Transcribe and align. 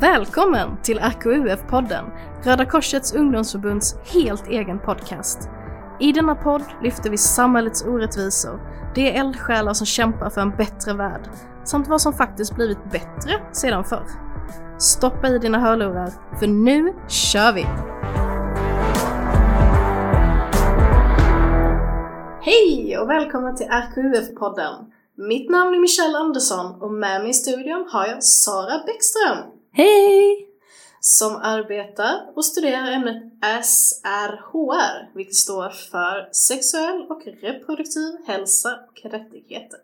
Välkommen 0.00 0.82
till 0.82 0.98
RKUF-podden, 0.98 2.04
Röda 2.44 2.64
Korsets 2.64 3.14
ungdomsförbunds 3.14 3.94
helt 4.14 4.48
egen 4.48 4.78
podcast. 4.78 5.38
I 6.00 6.12
denna 6.12 6.34
podd 6.34 6.62
lyfter 6.82 7.10
vi 7.10 7.18
samhällets 7.18 7.84
orättvisor, 7.84 8.60
de 8.94 9.16
eldsjälar 9.16 9.74
som 9.74 9.86
kämpar 9.86 10.30
för 10.30 10.40
en 10.40 10.56
bättre 10.56 10.92
värld, 10.92 11.28
samt 11.64 11.88
vad 11.88 12.00
som 12.00 12.12
faktiskt 12.12 12.54
blivit 12.54 12.84
bättre 12.84 13.42
sedan 13.52 13.84
förr. 13.84 14.06
Stoppa 14.78 15.28
i 15.28 15.38
dina 15.38 15.58
hörlurar, 15.58 16.10
för 16.38 16.46
nu 16.46 16.94
kör 17.08 17.52
vi! 17.52 17.66
Hej 22.42 22.98
och 22.98 23.10
välkomna 23.10 23.52
till 23.52 23.66
RKUF-podden! 23.66 24.92
Mitt 25.16 25.50
namn 25.50 25.74
är 25.74 25.80
Michelle 25.80 26.18
Andersson 26.18 26.82
och 26.82 26.92
med 26.92 27.20
mig 27.20 27.30
i 27.30 27.34
studion 27.34 27.88
har 27.90 28.06
jag 28.06 28.22
Sara 28.22 28.82
Bäckström 28.86 29.59
Hej! 29.72 30.50
som 31.00 31.36
arbetar 31.36 32.20
och 32.34 32.44
studerar 32.44 32.92
ämnet 32.92 33.22
SRHR, 33.64 35.08
vilket 35.14 35.34
står 35.34 35.68
för 35.68 36.28
sexuell 36.32 37.06
och 37.08 37.22
reproduktiv 37.40 38.16
hälsa 38.26 38.68
och 38.88 39.10
rättigheter. 39.12 39.78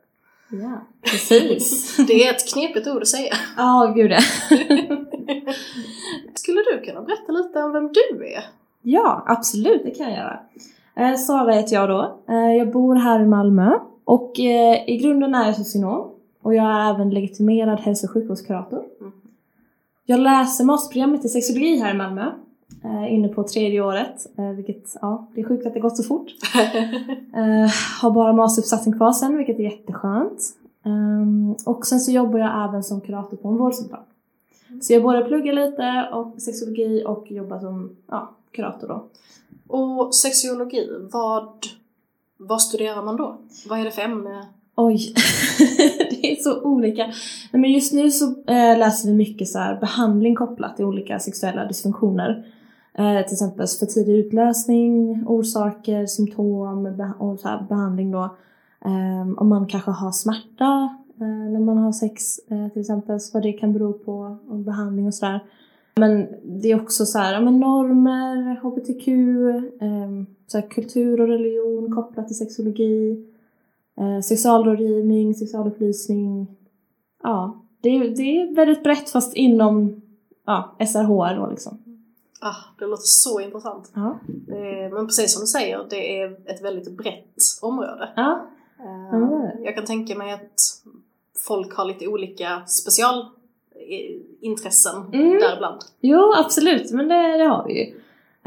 Ja, 0.49 0.81
precis. 1.03 1.97
Det 2.07 2.27
är 2.27 2.35
ett 2.35 2.53
knepigt 2.53 2.87
ord 2.87 3.03
att 3.03 3.09
säga. 3.09 3.35
Ja, 3.57 3.93
gud 3.97 4.11
ja. 4.11 4.21
Skulle 6.35 6.61
du 6.61 6.81
kunna 6.85 7.03
berätta 7.03 7.33
lite 7.33 7.63
om 7.63 7.73
vem 7.73 7.93
du 7.93 8.27
är? 8.27 8.45
Ja, 8.83 9.25
absolut, 9.27 9.83
det 9.85 9.91
kan 9.91 10.11
jag 10.11 10.17
göra. 10.17 10.41
Eh, 10.97 11.17
Sara 11.17 11.53
heter 11.53 11.75
jag 11.75 11.89
då. 11.89 12.19
Eh, 12.29 12.57
jag 12.57 12.73
bor 12.73 12.95
här 12.95 13.21
i 13.21 13.27
Malmö 13.27 13.79
och 14.05 14.41
eh, 14.41 14.89
i 14.89 14.97
grunden 14.97 15.35
är 15.35 15.47
jag 15.47 15.57
socionom 15.57 16.11
och 16.43 16.55
jag 16.55 16.67
är 16.67 16.95
även 16.95 17.11
legitimerad 17.11 17.81
hälso 17.81 18.07
och 18.07 18.13
sjukvårdskurator. 18.13 18.85
Mm. 20.09 20.21
Jag 20.21 20.21
läser 20.21 20.65
masterprogrammet 20.65 21.25
i 21.25 21.29
sexologi 21.29 21.77
här 21.77 21.95
i 21.95 21.99
Malmö, 21.99 22.33
eh, 22.85 23.15
inne 23.15 23.29
på 23.29 23.43
tredje 23.43 23.81
året, 23.81 24.27
eh, 24.39 24.51
vilket, 24.51 24.97
ja, 25.01 25.27
det 25.35 25.41
är 25.41 25.45
sjukt 25.45 25.67
att 25.67 25.75
det 25.75 25.81
gått 25.81 25.97
så 25.97 26.03
fort. 26.03 26.27
Eh, 27.37 27.71
har 28.01 28.11
bara 28.11 28.33
masteruppsatsen 28.33 28.97
kvar 28.97 29.13
sen, 29.13 29.37
vilket 29.37 29.59
är 29.59 29.63
jätteskönt. 29.63 30.43
Ehm, 30.85 31.55
och 31.67 31.87
sen 31.87 32.01
så 32.01 32.13
jobbar 32.13 32.39
jag 32.39 32.69
även 32.69 32.85
som 32.85 33.01
kurator 33.01 33.37
på 33.37 33.49
en 33.49 33.57
vårdcentral. 33.57 34.01
Så 34.81 34.93
jag 34.93 35.03
både 35.03 35.25
pluggar 35.25 35.53
lite 35.53 36.09
och 36.13 36.43
sexologi 36.43 37.05
och 37.07 37.31
jobbar 37.31 37.59
som 37.59 37.97
ja, 38.07 38.31
kurator 38.51 38.89
då. 38.89 39.05
och 39.69 40.15
sexologi, 40.15 40.89
vad, 41.13 41.49
vad 42.37 42.63
studerar 42.63 43.03
man 43.03 43.17
då? 43.17 43.37
Vad 43.69 43.81
är 43.81 43.85
det 43.85 43.91
för 43.91 44.03
ämne? 44.03 44.47
Oj, 44.77 45.15
det 46.11 46.33
är 46.33 46.37
så 46.37 46.63
olika. 46.63 47.07
Nej, 47.53 47.61
men 47.61 47.73
just 47.73 47.93
nu 47.93 48.11
så 48.11 48.25
eh, 48.27 48.79
läser 48.79 49.09
vi 49.09 49.15
mycket 49.15 49.49
så 49.49 49.59
här 49.59 49.81
behandling 49.81 50.35
kopplat 50.35 50.77
till 50.77 50.85
olika 50.85 51.19
sexuella 51.19 51.65
dysfunktioner. 51.65 52.47
Eh, 52.99 53.23
till 53.27 53.33
exempel 53.33 53.67
för 53.67 53.87
tidig 53.87 54.15
utlösning, 54.15 55.25
orsaker, 55.27 56.07
symptom 56.07 56.87
och 57.19 57.41
så 57.41 57.49
här 57.49 57.67
behandling 57.69 58.11
då. 58.11 58.37
Eh, 58.85 59.29
om 59.37 59.49
man 59.49 59.67
kanske 59.67 59.91
har 59.91 60.13
smärta 60.13 60.97
eh, 61.21 61.51
när 61.53 61.61
man 61.61 61.79
har 61.79 61.93
sex 61.93 62.39
eh, 62.51 62.69
till 62.69 62.81
exempel, 62.81 63.21
så 63.21 63.31
vad 63.35 63.43
det 63.43 63.53
kan 63.53 63.73
bero 63.73 63.93
på 63.93 64.39
och 64.49 64.59
behandling 64.59 65.07
och 65.07 65.15
sådär. 65.15 65.41
Men 65.97 66.27
det 66.45 66.71
är 66.71 66.83
också 66.83 67.07
så 67.07 67.19
här, 67.19 67.33
ja, 67.33 67.41
men 67.41 67.61
normer, 67.61 68.61
hbtq, 68.63 69.09
eh, 69.83 70.27
så 70.47 70.59
här, 70.59 70.69
kultur 70.69 71.21
och 71.21 71.29
religion 71.29 71.95
kopplat 71.95 72.27
till 72.27 72.37
sexologi. 72.37 73.27
Eh, 74.01 74.21
sexualrådgivning, 74.21 75.35
sexualupplysning. 75.35 76.47
Ja, 77.23 77.61
det 77.81 77.89
är, 77.89 78.01
det 78.17 78.23
är 78.23 78.55
väldigt 78.55 78.83
brett 78.83 79.11
fast 79.11 79.35
inom 79.35 80.01
ja, 80.47 80.77
SRHR 80.87 81.37
då 81.41 81.47
liksom. 81.51 81.79
Ah, 82.41 82.55
det 82.79 82.87
låter 82.87 83.03
så 83.05 83.41
intressant. 83.41 83.91
Ja. 83.95 84.19
Är, 84.55 84.91
men 84.95 85.07
precis 85.07 85.33
som 85.35 85.41
du 85.41 85.47
säger, 85.47 85.87
det 85.91 86.21
är 86.21 86.51
ett 86.51 86.65
väldigt 86.65 86.97
brett 86.97 87.35
område. 87.63 88.09
Ja. 88.17 88.47
Eh, 88.79 89.11
det. 89.21 89.59
Jag 89.65 89.75
kan 89.75 89.85
tänka 89.85 90.15
mig 90.15 90.33
att 90.33 90.55
folk 91.47 91.77
har 91.77 91.85
lite 91.85 92.07
olika 92.09 92.63
specialintressen 92.67 94.97
Mm. 95.13 95.33
däribland. 95.41 95.81
Jo, 96.01 96.33
absolut, 96.37 96.93
men 96.93 97.09
det, 97.09 97.37
det 97.39 97.45
har 97.45 97.65
vi 97.67 97.79
ju. 97.79 97.95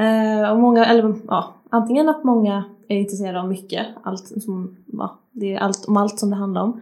Eh, 0.06 0.52
och 0.52 0.60
många, 0.60 0.86
eller 0.86 1.16
ja, 1.28 1.54
antingen 1.70 2.10
att 2.10 2.24
många 2.24 2.64
är 2.96 3.00
intresserade 3.00 3.42
av 3.42 3.48
mycket, 3.50 3.88
allt 4.04 4.44
som, 4.44 4.78
ja, 4.86 5.20
det 5.32 5.54
är 5.54 5.60
allt 5.60 5.86
om 5.86 5.98
allt 5.98 6.20
som 6.20 6.30
det 6.30 6.36
handlar 6.36 6.62
om. 6.64 6.82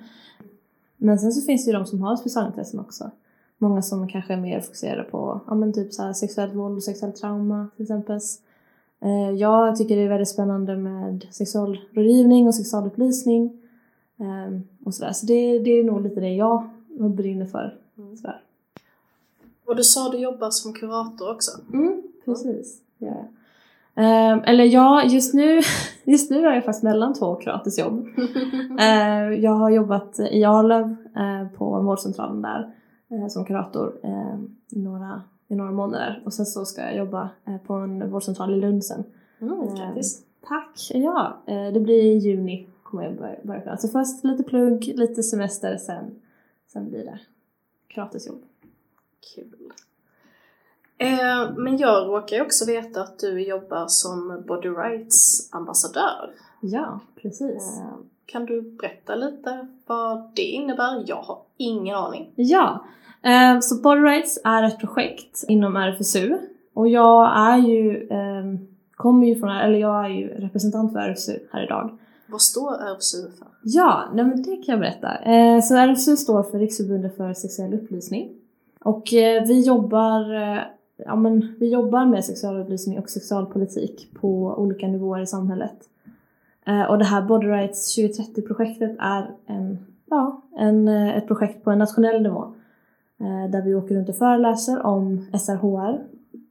Men 0.97 1.19
sen 1.19 1.31
så 1.31 1.45
finns 1.45 1.65
det 1.65 1.71
ju 1.71 1.77
de 1.77 1.85
som 1.85 2.01
har 2.01 2.15
specialintressen 2.15 2.79
också. 2.79 3.11
Många 3.57 3.81
som 3.81 4.07
kanske 4.07 4.33
är 4.33 4.37
mer 4.37 4.61
fokuserade 4.61 5.03
på 5.03 5.41
ja, 5.47 5.55
men 5.55 5.73
typ 5.73 5.93
så 5.93 6.03
här 6.03 6.13
sexuellt 6.13 6.53
våld 6.53 6.77
och 6.77 6.83
sexuellt 6.83 7.15
trauma 7.15 7.67
till 7.75 7.83
exempel. 7.83 8.19
Eh, 9.01 9.31
jag 9.31 9.75
tycker 9.75 9.95
det 9.95 10.01
är 10.01 10.09
väldigt 10.09 10.29
spännande 10.29 10.77
med 10.77 11.27
sexualrådgivning 11.31 12.47
och 12.47 12.55
sexualupplysning. 12.55 13.61
Eh, 14.19 14.59
och 14.83 14.93
sådär. 14.93 15.13
Så 15.13 15.25
det, 15.25 15.59
det 15.59 15.69
är 15.69 15.83
nog 15.83 16.01
lite 16.01 16.19
det 16.19 16.33
jag 16.33 16.69
brinner 16.97 17.45
för. 17.45 17.77
Sådär. 18.15 18.41
Och 19.65 19.75
du 19.75 19.83
sa 19.83 20.09
du 20.09 20.17
jobbar 20.17 20.49
som 20.49 20.73
kurator 20.73 21.31
också. 21.31 21.51
Mm, 21.73 22.03
precis. 22.25 22.81
Ja. 22.97 23.27
Ehm, 23.97 24.39
eller 24.45 24.63
ja, 24.63 25.03
just 25.03 25.33
nu, 25.33 25.59
just 26.03 26.31
nu 26.31 26.47
är 26.47 26.53
jag 26.53 26.65
faktiskt 26.65 26.83
mellan 26.83 27.13
två 27.13 27.35
kuratorsjobb. 27.35 28.07
Ehm, 28.79 29.41
jag 29.41 29.51
har 29.51 29.69
jobbat 29.69 30.19
i 30.19 30.43
Arlöv 30.43 30.95
eh, 31.15 31.57
på 31.57 31.81
vårdcentralen 31.81 32.41
där 32.41 32.75
eh, 33.11 33.27
som 33.27 33.45
kurator 33.45 33.99
eh, 34.03 34.39
i, 34.71 34.79
några, 34.79 35.23
i 35.47 35.55
några 35.55 35.71
månader. 35.71 36.21
Och 36.25 36.33
sen 36.33 36.45
så 36.45 36.65
ska 36.65 36.81
jag 36.81 36.97
jobba 36.97 37.29
eh, 37.45 37.57
på 37.57 37.73
en 37.73 38.11
vårdcentral 38.11 38.53
i 38.53 38.61
Lund 38.61 38.85
sen. 38.85 39.03
Mm, 39.41 39.53
Ehm, 39.61 39.75
grattis. 39.75 40.23
Tack! 40.47 40.91
Ja, 40.93 41.37
det 41.73 41.79
blir 41.79 42.03
i 42.03 42.17
juni 42.17 42.67
kommer 42.83 43.03
jag 43.03 43.15
börja, 43.17 43.35
börja. 43.43 43.77
Så 43.77 43.87
först 43.87 44.23
lite 44.23 44.43
plugg, 44.43 44.93
lite 44.95 45.23
semester, 45.23 45.77
sen, 45.77 46.15
sen 46.73 46.89
blir 46.89 47.05
det 47.05 47.19
kuratorsjobb. 47.87 48.41
Kul. 49.35 49.71
Eh, 50.97 51.49
men 51.57 51.77
jag 51.77 52.07
råkar 52.07 52.35
ju 52.35 52.41
också 52.41 52.65
veta 52.65 53.01
att 53.01 53.19
du 53.19 53.41
jobbar 53.41 53.85
som 53.87 54.43
Body 54.47 54.69
Rights 54.69 55.49
ambassadör. 55.51 56.31
Ja, 56.61 56.99
precis. 57.21 57.77
Eh, 57.77 57.97
kan 58.25 58.45
du 58.45 58.61
berätta 58.61 59.15
lite 59.15 59.67
vad 59.85 60.31
det 60.35 60.41
innebär? 60.41 61.03
Jag 61.05 61.21
har 61.21 61.37
ingen 61.57 61.95
aning. 61.95 62.31
Ja, 62.35 62.85
eh, 63.21 63.59
så 63.59 63.81
Body 63.81 64.01
Rights 64.01 64.39
är 64.43 64.63
ett 64.63 64.79
projekt 64.79 65.43
inom 65.47 65.75
RFSU 65.75 66.37
och 66.73 66.87
jag 66.87 67.37
är 67.37 67.57
ju, 67.57 68.07
eh, 68.07 68.59
kommer 68.95 69.27
ju 69.27 69.39
från, 69.39 69.49
eller 69.49 69.79
jag 69.79 70.05
är 70.05 70.09
ju 70.09 70.27
representant 70.27 70.93
för 70.93 70.99
RFSU 70.99 71.39
här 71.51 71.63
idag. 71.63 71.97
Vad 72.27 72.41
står 72.41 72.73
RFSU 72.73 73.31
för? 73.39 73.47
Ja, 73.61 74.03
nej 74.13 74.25
men 74.25 74.43
det 74.43 74.55
kan 74.55 74.65
jag 74.65 74.79
berätta. 74.79 75.17
Eh, 75.17 75.61
så 75.61 75.75
RFSU 75.75 76.17
står 76.17 76.43
för 76.43 76.59
Riksförbundet 76.59 77.17
för 77.17 77.33
sexuell 77.33 77.73
upplysning 77.73 78.29
och 78.79 79.13
eh, 79.13 79.43
vi 79.47 79.61
jobbar 79.61 80.33
eh, 80.33 80.61
Ja, 81.05 81.15
men 81.15 81.55
vi 81.59 81.69
jobbar 81.71 82.05
med 82.05 82.25
sexualupplysning 82.25 82.99
och 82.99 83.09
sexualpolitik 83.09 84.09
på 84.21 84.55
olika 84.57 84.87
nivåer 84.87 85.21
i 85.21 85.27
samhället. 85.27 85.75
Eh, 86.67 86.81
och 86.83 86.97
det 86.97 87.05
här 87.05 87.21
Body 87.21 87.47
Rights 87.47 87.97
2030-projektet 87.97 88.95
är 88.99 89.31
en, 89.47 89.77
ja, 90.09 90.41
en, 90.57 90.87
eh, 90.87 91.17
ett 91.17 91.27
projekt 91.27 91.63
på 91.63 91.71
en 91.71 91.79
nationell 91.79 92.21
nivå. 92.21 92.53
Eh, 93.19 93.51
där 93.51 93.61
vi 93.61 93.75
åker 93.75 93.95
runt 93.95 94.09
och 94.09 94.15
föreläser 94.17 94.85
om 94.85 95.25
SRHR, 95.33 95.99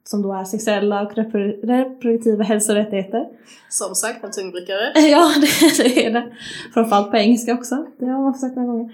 som 0.03 0.21
då 0.21 0.33
är 0.33 0.43
sexuella 0.43 1.01
och 1.01 1.13
repro- 1.13 1.65
reproduktiva 1.65 2.43
hälsorättigheter. 2.43 3.27
Som 3.69 3.95
sagt, 3.95 4.23
en 4.23 4.31
tungbrytare. 4.31 4.91
Ja, 5.11 5.31
det, 5.41 5.83
det 5.83 6.05
är 6.05 6.13
det. 6.13 6.25
Framförallt 6.73 7.11
på 7.11 7.17
engelska 7.17 7.53
också. 7.53 7.85
Det 7.99 8.05
har 8.05 8.21
man 8.21 8.33
sagt 8.33 8.55
några 8.55 8.67
gånger. 8.71 8.91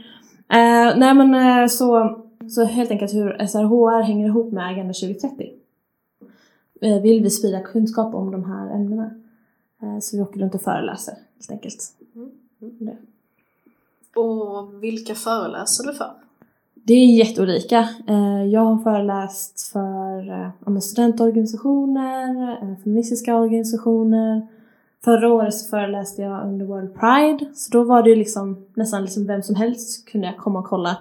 Eh, 0.50 0.98
nej 0.98 1.14
men 1.14 1.34
eh, 1.36 1.68
så, 1.68 2.20
så 2.50 2.64
helt 2.64 2.92
enkelt 2.92 3.14
hur 3.14 3.48
SRHR 3.48 4.02
hänger 4.02 4.28
ihop 4.28 4.52
med 4.52 4.68
Agenda 4.68 4.94
2030. 4.94 5.54
Eh, 6.82 7.02
vill 7.02 7.24
vi 7.24 7.30
sprida 7.30 7.60
kunskap 7.60 8.16
om 8.16 8.32
de 8.32 8.44
här 8.44 8.76
ämnena. 8.76 9.10
Eh, 9.82 10.00
så 10.00 10.18
vi 10.18 10.24
åker 10.24 10.40
runt 10.40 10.56
och 10.56 10.62
föreläser 10.62 11.14
helt 11.36 11.52
enkelt. 11.52 11.84
Mm. 12.16 12.30
Det. 12.80 12.98
Och 14.20 14.84
vilka 14.84 15.16
föreläser 15.16 15.84
du 15.88 15.94
för? 15.94 16.12
Det 16.74 16.94
är 16.94 17.18
jätteolika. 17.18 17.90
Eh, 18.08 18.44
Jag 18.44 18.62
har 18.62 18.84
föreläst 18.84 19.62
för 19.62 20.80
studentorganisationer, 20.82 22.76
feministiska 22.84 23.36
organisationer. 23.36 24.48
Förra 25.04 25.34
året 25.34 25.54
så 25.54 25.70
föreläste 25.70 26.22
jag 26.22 26.48
under 26.48 26.66
World 26.66 26.94
Pride, 27.00 27.56
så 27.56 27.72
då 27.72 27.84
var 27.84 28.04
det 28.04 28.16
liksom 28.16 28.66
nästan 28.74 29.02
liksom 29.02 29.28
vem 29.28 29.44
som 29.44 29.56
helst 29.56 30.06
kunde 30.10 30.28
jag 30.28 30.38
komma 30.38 30.60
och 30.60 30.66
kolla. 30.66 30.98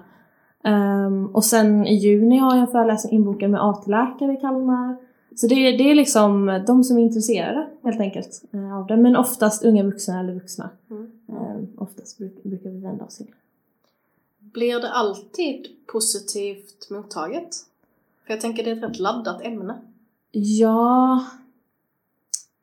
Ehm, 0.62 1.26
och 1.26 1.44
sen 1.44 1.87
i 1.87 1.94
juni 1.94 2.38
har 2.38 2.55
jag 2.55 2.61
en 2.61 2.73
föreläsning 2.73 3.12
inbokad 3.12 3.50
med 3.50 3.62
AT-läkare 3.62 4.32
i 4.32 4.37
Kalmar. 4.37 4.97
Så 5.37 5.47
det, 5.47 5.55
det 5.55 5.91
är 5.91 5.94
liksom 5.94 6.62
de 6.67 6.85
som 6.85 6.99
är 6.99 7.03
intresserade 7.03 7.69
helt 7.82 8.00
enkelt 8.00 8.43
eh, 8.53 8.76
av 8.76 8.87
det, 8.87 8.97
men 8.97 9.17
oftast 9.17 9.64
unga 9.64 9.82
vuxna 9.82 10.20
eller 10.20 10.35
vuxna. 10.35 10.70
Mm. 10.91 11.11
Ehm, 11.29 11.69
oftast 11.79 12.19
bruk, 12.19 12.43
brukar 12.43 12.70
vi 12.70 12.79
vända 12.79 13.05
oss 13.05 13.17
till. 13.17 13.31
Blir 14.38 14.81
det 14.81 14.93
alltid 14.93 15.67
positivt 15.87 16.91
mottaget? 16.91 17.49
För 18.26 18.32
jag 18.32 18.41
tänker 18.41 18.64
det 18.64 18.70
är 18.70 18.76
ett 18.76 18.82
rätt 18.82 18.99
laddat 18.99 19.43
ämne. 19.43 19.75
Ja... 20.32 21.25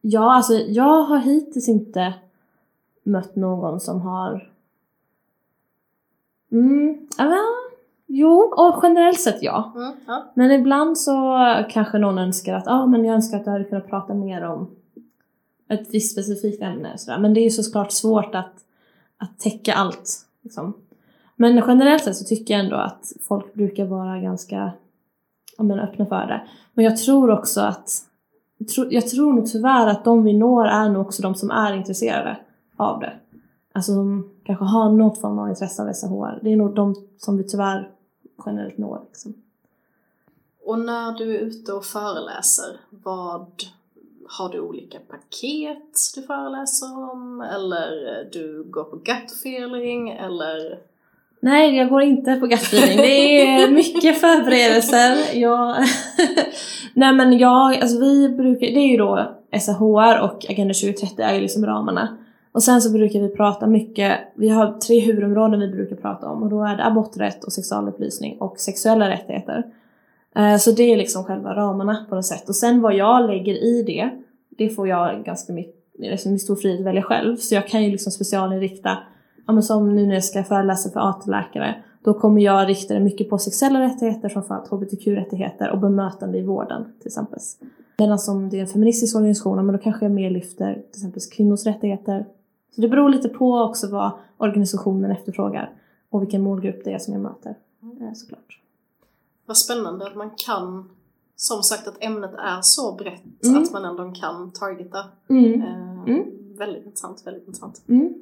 Ja, 0.02 0.34
alltså 0.34 0.54
jag 0.54 1.04
har 1.04 1.18
hittills 1.18 1.70
inte 1.70 2.14
mött 3.04 3.36
någon 3.36 3.80
som 3.80 4.02
har... 4.02 4.52
Mm, 6.52 7.08
ja, 7.18 7.59
jo, 8.12 8.54
och 8.58 8.80
generellt 8.84 9.22
sett 9.22 9.44
ja. 9.44 9.74
Mm, 9.76 9.94
ja. 10.08 10.32
Men 10.34 10.52
ibland 10.52 10.98
så 10.98 11.38
kanske 11.70 11.98
någon 11.98 12.18
önskar 12.18 12.54
att 12.54 12.68
ah, 12.68 12.86
men 12.86 13.06
jag 13.06 13.16
önskar 13.16 13.38
att 13.38 13.46
jag 13.46 13.54
hade 13.54 13.66
kunnat 13.66 13.90
prata 13.90 14.14
mer 14.14 14.44
om 14.44 14.68
ett 15.70 15.94
visst 15.94 16.12
specifikt 16.12 16.62
ämne. 16.62 16.98
Sådär. 16.98 17.20
Men 17.20 17.34
det 17.34 17.40
är 17.40 17.44
ju 17.44 17.50
såklart 17.50 17.92
svårt 17.92 18.36
att, 18.36 18.54
att 19.18 19.40
täcka 19.40 19.74
allt. 19.74 20.26
Liksom. 20.42 20.74
Men 21.36 21.64
generellt 21.68 22.04
sett 22.04 22.16
så 22.16 22.26
tycker 22.26 22.54
jag 22.54 22.64
ändå 22.64 22.76
att 22.76 23.12
folk 23.28 23.54
brukar 23.54 23.86
vara 23.86 24.20
ganska 24.20 24.72
ja, 25.58 25.64
men 25.64 25.80
öppna 25.80 26.06
för 26.06 26.28
det. 26.28 26.42
Men 26.74 26.86
jag 26.86 26.98
tror 26.98 27.32
också 27.32 27.62
att 27.62 27.90
jag 28.90 29.08
tror 29.08 29.34
nog 29.34 29.46
tyvärr 29.46 29.88
att 29.88 30.04
de 30.04 30.24
vi 30.24 30.38
når 30.38 30.66
är 30.66 30.90
nog 30.90 31.06
också 31.06 31.22
de 31.22 31.36
som 31.36 31.52
är 31.52 31.74
intresserade 31.74 32.38
av 32.78 33.00
det. 33.00 33.14
Alltså 33.74 33.92
som 33.94 34.30
kanske 34.44 34.66
har 34.66 34.90
något 34.90 35.22
form 35.22 35.40
av 35.40 35.50
intresse 35.50 35.84
av 35.84 35.94
SRHR. 35.94 36.40
Det 36.44 36.54
är 36.54 36.56
nog 36.56 36.76
de 36.76 36.96
som 37.18 37.38
vi 37.38 37.44
tyvärr 37.44 37.90
generellt 38.46 38.78
når. 38.78 39.02
Liksom. 39.08 39.34
Och 40.66 40.80
när 40.80 41.12
du 41.12 41.36
är 41.36 41.40
ute 41.40 41.74
och 41.74 41.86
föreläser, 41.86 42.78
vad 42.90 43.64
har 44.30 44.50
du 44.50 44.60
olika 44.60 45.00
paket 45.00 45.96
du 46.16 46.22
föreläser 46.22 47.12
om? 47.12 47.42
Eller 47.42 48.24
du 48.32 48.64
går 48.64 48.84
på 48.84 48.96
gut 48.96 49.32
feeling? 49.32 50.10
Eller? 50.10 50.80
Nej, 51.40 51.78
jag 51.78 51.90
går 51.90 52.02
inte 52.02 52.36
på 52.36 52.48
gut 52.48 52.62
feeling. 52.62 52.98
Det 52.98 53.42
är 53.42 53.72
mycket 53.72 54.22
förberedelser. 54.22 55.40
Jag... 55.40 55.76
Nej 56.94 57.14
men 57.14 57.38
jag, 57.38 57.76
alltså 57.76 58.00
vi 58.00 58.30
brukar, 58.30 58.68
det 58.68 58.80
är 58.80 58.92
ju 58.92 58.98
då 58.98 59.36
SRHR 59.62 60.20
och 60.20 60.46
Agenda 60.50 60.74
2030 60.74 61.22
är 61.22 61.34
ju 61.34 61.42
liksom 61.42 61.66
ramarna. 61.66 62.18
Och 62.60 62.64
sen 62.64 62.82
så 62.82 62.92
brukar 62.92 63.20
vi 63.22 63.30
prata 63.30 63.68
mycket, 63.68 64.20
vi 64.36 64.50
har 64.50 64.80
tre 64.80 65.00
huvudområden 65.00 65.60
vi 65.60 65.68
brukar 65.68 65.96
prata 65.96 66.30
om 66.30 66.44
och 66.44 66.50
då 66.50 66.64
är 66.64 66.78
det 66.78 66.86
aborträtt 66.86 67.44
och 67.44 67.54
sexualupplysning 67.54 68.38
och 68.40 68.60
sexuella 68.60 69.10
rättigheter. 69.10 69.64
Eh, 70.36 70.58
så 70.58 70.72
det 70.72 70.84
är 70.84 70.98
liksom 70.98 71.24
själva 71.24 71.56
ramarna 71.56 72.06
på 72.10 72.16
något 72.16 72.26
sätt. 72.26 72.50
Och 72.50 72.56
sen 72.56 72.82
vad 72.82 72.96
jag 72.96 73.28
lägger 73.28 73.54
i 73.54 73.84
det, 73.84 74.10
det 74.50 74.70
får 74.70 74.88
jag 74.88 75.26
ganska 75.26 75.54
mycket, 75.54 75.76
liksom 76.00 76.32
med 76.32 76.42
stor 76.42 76.56
frihet 76.56 76.86
välja 76.86 77.02
själv. 77.02 77.36
Så 77.38 77.56
jag 77.56 77.68
kan 77.68 77.84
ju 77.84 77.92
liksom 77.92 78.12
specialinrikta, 78.12 78.98
ja 79.48 79.54
men 79.54 79.64
som 79.64 79.96
nu 79.96 80.06
när 80.06 80.14
jag 80.14 80.24
ska 80.24 80.44
föreläsa 80.44 80.90
för 80.90 81.10
AT-läkare, 81.10 81.76
då 82.04 82.14
kommer 82.14 82.42
jag 82.42 82.70
rikta 82.70 82.94
det 82.94 83.00
mycket 83.00 83.30
på 83.30 83.38
sexuella 83.38 83.82
rättigheter, 83.82 84.30
framförallt 84.30 84.68
hbtq-rättigheter 84.68 85.72
och 85.72 85.80
bemötande 85.80 86.38
i 86.38 86.42
vården 86.42 86.86
till 87.00 87.08
exempel. 87.08 87.40
Medan 87.98 88.20
som 88.20 88.50
det 88.50 88.58
är 88.58 88.62
en 88.62 88.68
feministisk 88.68 89.16
organisation, 89.16 89.66
men 89.66 89.76
då 89.76 89.82
kanske 89.82 90.06
jag 90.06 90.12
mer 90.12 90.30
lyfter 90.30 90.74
till 90.74 91.00
exempel 91.00 91.22
kvinnors 91.32 91.66
rättigheter. 91.66 92.26
Så 92.80 92.82
det 92.82 92.90
beror 92.90 93.10
lite 93.10 93.30
på 93.30 93.58
också 93.58 93.88
vad 93.92 94.12
organisationen 94.38 95.12
efterfrågar 95.12 95.74
och 96.10 96.22
vilken 96.22 96.42
målgrupp 96.42 96.82
det 96.84 96.94
är 96.94 97.00
som 97.00 97.14
jag 97.14 97.22
möter 97.22 97.56
eh, 97.82 98.14
såklart. 98.14 98.60
Vad 99.46 99.58
spännande 99.58 100.08
att 100.08 100.16
man 100.16 100.30
kan, 100.46 100.90
som 101.36 101.64
sagt 101.64 101.88
att 101.88 102.04
ämnet 102.04 102.32
är 102.34 102.60
så 102.62 102.96
brett 102.96 103.44
mm. 103.46 103.64
att 103.64 103.72
man 103.72 103.86
ändå 103.86 104.12
kan 104.12 104.52
targeta. 104.52 105.04
Mm. 105.30 105.62
Eh, 105.62 106.04
mm. 106.08 106.24
Väldigt 106.58 106.86
intressant, 106.86 107.28
väldigt 107.28 107.48
intressant. 107.48 107.82
Mm. 107.88 108.14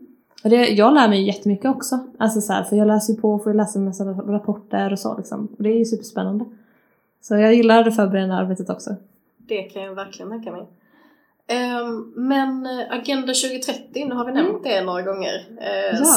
Och 0.43 0.49
det, 0.49 0.69
jag 0.69 0.93
lär 0.93 1.09
mig 1.09 1.27
jättemycket 1.27 1.71
också. 1.71 1.99
Alltså 2.17 2.41
så 2.41 2.53
här, 2.53 2.63
för 2.63 2.75
jag 2.75 2.87
läser 2.87 3.13
ju 3.13 3.21
på 3.21 3.33
och 3.33 3.43
får 3.43 3.53
läsa 3.53 3.79
en 3.79 3.85
massa 3.85 4.05
rapporter 4.05 4.91
och 4.91 4.99
så 4.99 5.17
liksom. 5.17 5.47
Och 5.57 5.63
det 5.63 5.69
är 5.69 5.77
ju 5.77 5.85
superspännande. 5.85 6.45
Så 7.21 7.35
jag 7.35 7.55
gillar 7.55 7.83
det 7.83 7.91
förberedande 7.91 8.35
arbetet 8.35 8.69
också. 8.69 8.95
Det 9.37 9.63
kan 9.63 9.81
jag 9.81 9.95
verkligen 9.95 10.31
tänka 10.31 10.51
mig. 10.51 10.67
Um, 11.49 12.13
men 12.15 12.65
eh, 12.65 12.97
Agenda 12.99 13.33
2030, 13.33 14.05
nu 14.05 14.15
har 14.15 14.25
vi 14.25 14.31
nämnt 14.31 14.49
mm. 14.49 14.61
det 14.63 14.81
några 14.81 15.01
gånger. 15.01 15.35
Uh, 15.51 15.99
ja. 16.01 16.15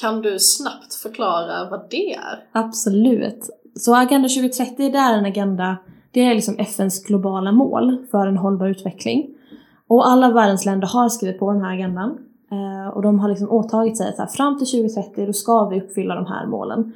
Kan 0.00 0.22
du 0.22 0.38
snabbt 0.38 0.94
förklara 0.94 1.70
vad 1.70 1.86
det 1.90 2.14
är? 2.14 2.44
Absolut. 2.52 3.50
Så 3.74 3.94
Agenda 3.96 4.28
2030 4.28 4.90
det 4.92 4.98
är 4.98 5.18
en 5.18 5.26
agenda, 5.26 5.76
det 6.10 6.20
är 6.20 6.34
liksom 6.34 6.58
FNs 6.58 7.04
globala 7.04 7.52
mål 7.52 8.06
för 8.10 8.26
en 8.26 8.36
hållbar 8.36 8.66
utveckling. 8.66 9.30
Och 9.86 10.08
alla 10.08 10.32
världens 10.32 10.64
länder 10.64 10.88
har 10.88 11.08
skrivit 11.08 11.38
på 11.38 11.52
den 11.52 11.62
här 11.62 11.72
agendan. 11.74 12.18
Uh, 12.52 12.88
och 12.88 13.02
de 13.02 13.18
har 13.18 13.28
liksom 13.28 13.50
åtagit 13.50 13.98
sig 13.98 14.14
att 14.18 14.36
fram 14.36 14.58
till 14.58 14.66
2030 14.66 15.26
då 15.26 15.32
ska 15.32 15.68
vi 15.68 15.80
uppfylla 15.80 16.14
de 16.14 16.26
här 16.26 16.46
målen. 16.46 16.92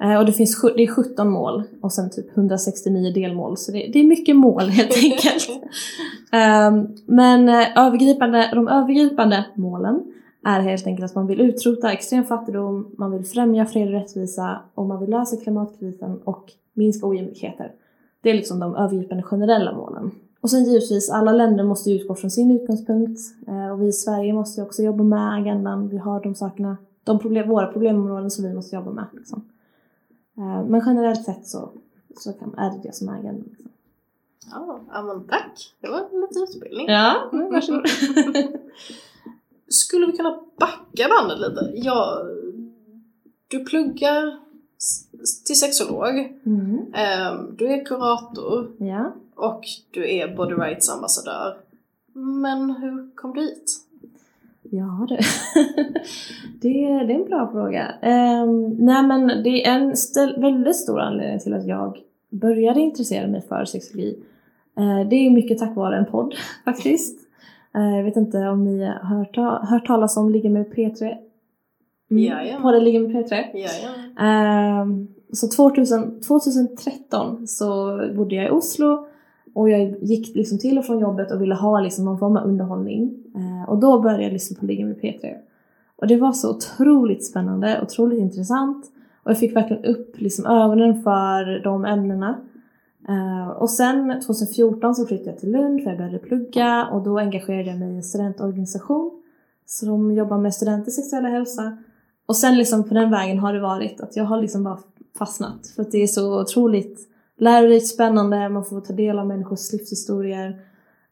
Eh, 0.00 0.18
och 0.18 0.26
det 0.26 0.32
finns 0.32 0.62
det 0.76 0.82
är 0.82 0.86
17 0.86 1.30
mål 1.30 1.62
och 1.80 1.92
sen 1.92 2.10
typ 2.10 2.36
169 2.36 3.12
delmål 3.12 3.56
så 3.56 3.72
det, 3.72 3.90
det 3.92 3.98
är 3.98 4.04
mycket 4.04 4.36
mål 4.36 4.62
helt 4.68 4.96
enkelt. 5.04 5.48
um, 6.32 6.96
men 7.06 7.48
eh, 7.48 7.86
övergripande, 7.86 8.50
de 8.54 8.68
övergripande 8.68 9.44
målen 9.54 10.02
är 10.44 10.60
helt 10.60 10.86
enkelt 10.86 11.10
att 11.10 11.14
man 11.14 11.26
vill 11.26 11.40
utrota 11.40 11.92
extrem 11.92 12.24
fattigdom, 12.24 12.94
man 12.98 13.10
vill 13.12 13.24
främja 13.24 13.66
fred 13.66 13.86
och 13.86 13.94
rättvisa 13.94 14.58
och 14.74 14.86
man 14.86 15.00
vill 15.00 15.10
lösa 15.10 15.36
klimatkrisen 15.36 16.18
och 16.24 16.52
minska 16.74 17.06
ojämlikheter. 17.06 17.72
Det 18.22 18.30
är 18.30 18.34
liksom 18.34 18.58
de 18.58 18.76
övergripande 18.76 19.22
generella 19.22 19.72
målen. 19.72 20.10
Och 20.40 20.50
sen 20.50 20.64
givetvis, 20.64 21.10
alla 21.10 21.32
länder 21.32 21.64
måste 21.64 21.90
utgå 21.90 22.14
från 22.14 22.30
sin 22.30 22.50
utgångspunkt 22.50 23.20
eh, 23.48 23.72
och 23.72 23.82
vi 23.82 23.86
i 23.86 23.92
Sverige 23.92 24.32
måste 24.32 24.62
också 24.62 24.82
jobba 24.82 25.04
med 25.04 25.34
agendan. 25.34 25.88
Vi 25.88 25.98
har 25.98 26.22
de 26.22 26.34
sakerna, 26.34 26.76
de 27.04 27.18
problem, 27.18 27.48
våra 27.48 27.66
problemområden 27.66 28.30
som 28.30 28.44
vi 28.44 28.54
måste 28.54 28.76
jobba 28.76 28.90
med. 28.90 29.04
Liksom. 29.12 29.42
Eh, 30.38 30.64
men 30.64 30.82
generellt 30.86 31.24
sett 31.24 31.46
så, 31.46 31.70
så 32.16 32.32
kan, 32.32 32.54
är 32.54 32.70
det 32.70 32.80
det 32.82 32.94
som 32.94 33.08
är 33.08 33.12
agendan. 33.12 33.44
Liksom. 33.48 33.70
Ja, 34.50 34.80
ja 34.92 35.02
men 35.02 35.24
tack! 35.24 35.74
Det 35.80 35.88
var 35.88 36.20
lite 36.20 36.40
utbildning. 36.40 36.88
Ja, 36.88 37.30
varsågod. 37.32 37.86
Skulle 39.68 40.06
vi 40.06 40.12
kunna 40.12 40.40
backa 40.56 41.08
bandet 41.08 41.38
lite? 41.38 41.72
Ja, 41.74 42.22
du 43.48 43.64
pluggar 43.64 44.38
till 45.46 45.58
sexolog. 45.58 46.38
Mm. 46.46 46.94
Ehm, 46.94 47.56
du 47.56 47.66
är 47.66 47.84
kurator. 47.84 48.70
Ja. 48.78 49.12
Och 49.34 49.64
du 49.90 50.10
är 50.10 50.36
Body 50.36 50.54
Rights 50.54 50.90
ambassadör. 50.90 51.56
Men 52.12 52.70
hur 52.70 53.10
kom 53.14 53.34
du 53.34 53.40
hit? 53.40 53.87
Ja 54.70 55.06
du, 55.08 55.16
det, 56.60 56.68
det 57.04 57.12
är 57.12 57.20
en 57.20 57.24
bra 57.24 57.50
fråga. 57.52 57.94
Um, 58.02 58.76
nej 58.78 59.02
men 59.02 59.26
det 59.26 59.66
är 59.66 59.74
en 59.74 59.96
ställ, 59.96 60.40
väldigt 60.40 60.76
stor 60.76 61.00
anledning 61.00 61.38
till 61.38 61.54
att 61.54 61.66
jag 61.66 61.98
började 62.30 62.80
intressera 62.80 63.26
mig 63.26 63.42
för 63.48 63.64
sexologi. 63.64 64.18
Uh, 64.80 65.08
det 65.08 65.16
är 65.16 65.30
mycket 65.30 65.58
tack 65.58 65.76
vare 65.76 65.98
en 65.98 66.06
podd 66.06 66.34
faktiskt. 66.64 67.18
Uh, 67.76 67.96
jag 67.96 68.04
vet 68.04 68.16
inte 68.16 68.38
om 68.38 68.64
ni 68.64 68.84
har 68.84 69.16
hört, 69.16 69.36
hört 69.68 69.86
talas 69.86 70.16
om 70.16 70.30
Ligga 70.30 70.50
med 70.50 70.66
P3? 70.66 71.14
Mm. 72.10 72.22
Jajamän. 72.22 72.62
Podden 72.62 72.84
Ligga 72.84 73.00
med 73.00 73.10
P3? 73.10 73.44
Jajamän. 73.54 74.80
Um, 74.82 75.08
så 75.32 75.48
2000, 75.48 76.20
2013 76.20 77.46
så 77.46 78.00
bodde 78.16 78.34
jag 78.34 78.46
i 78.46 78.50
Oslo 78.50 79.07
och 79.54 79.70
jag 79.70 80.02
gick 80.02 80.36
liksom 80.36 80.58
till 80.58 80.78
och 80.78 80.84
från 80.84 80.98
jobbet 80.98 81.30
och 81.32 81.42
ville 81.42 81.54
ha 81.54 81.80
liksom 81.80 82.04
någon 82.04 82.18
form 82.18 82.36
av 82.36 82.44
underhållning. 82.44 83.24
Eh, 83.34 83.70
och 83.70 83.78
då 83.78 84.00
började 84.00 84.22
jag 84.22 84.32
lyssna 84.32 84.56
på 84.60 84.66
Ligga 84.66 84.86
med 84.86 85.00
P3. 85.00 85.34
Och 85.96 86.06
det 86.06 86.16
var 86.16 86.32
så 86.32 86.50
otroligt 86.50 87.26
spännande, 87.26 87.80
otroligt 87.82 88.18
intressant. 88.18 88.86
Och 89.22 89.30
jag 89.30 89.38
fick 89.38 89.56
verkligen 89.56 89.84
upp 89.84 90.20
liksom 90.20 90.46
ögonen 90.46 91.02
för 91.02 91.64
de 91.64 91.84
ämnena. 91.84 92.40
Eh, 93.08 93.48
och 93.48 93.70
sen 93.70 94.20
2014 94.26 94.94
så 94.94 95.06
flyttade 95.06 95.30
jag 95.30 95.38
till 95.38 95.52
Lund 95.52 95.82
för 95.82 95.90
jag 95.90 95.98
började 95.98 96.18
plugga 96.18 96.88
och 96.92 97.02
då 97.02 97.18
engagerade 97.18 97.70
jag 97.70 97.78
mig 97.78 97.92
i 97.92 97.96
en 97.96 98.02
studentorganisation 98.02 99.22
som 99.66 100.12
jobbar 100.12 100.38
med 100.38 100.54
studenters 100.54 100.94
sexuella 100.94 101.28
hälsa. 101.28 101.78
Och 102.26 102.36
sen 102.36 102.58
liksom 102.58 102.88
på 102.88 102.94
den 102.94 103.10
vägen 103.10 103.38
har 103.38 103.52
det 103.52 103.60
varit 103.60 104.00
att 104.00 104.16
jag 104.16 104.24
har 104.24 104.40
liksom 104.40 104.64
bara 104.64 104.78
fastnat 105.18 105.66
för 105.66 105.82
att 105.82 105.90
det 105.90 106.02
är 106.02 106.06
så 106.06 106.40
otroligt 106.40 107.07
lärorikt, 107.38 107.86
spännande, 107.86 108.48
man 108.48 108.64
får 108.64 108.80
ta 108.80 108.92
del 108.92 109.18
av 109.18 109.26
människors 109.26 109.72
livshistorier. 109.72 110.60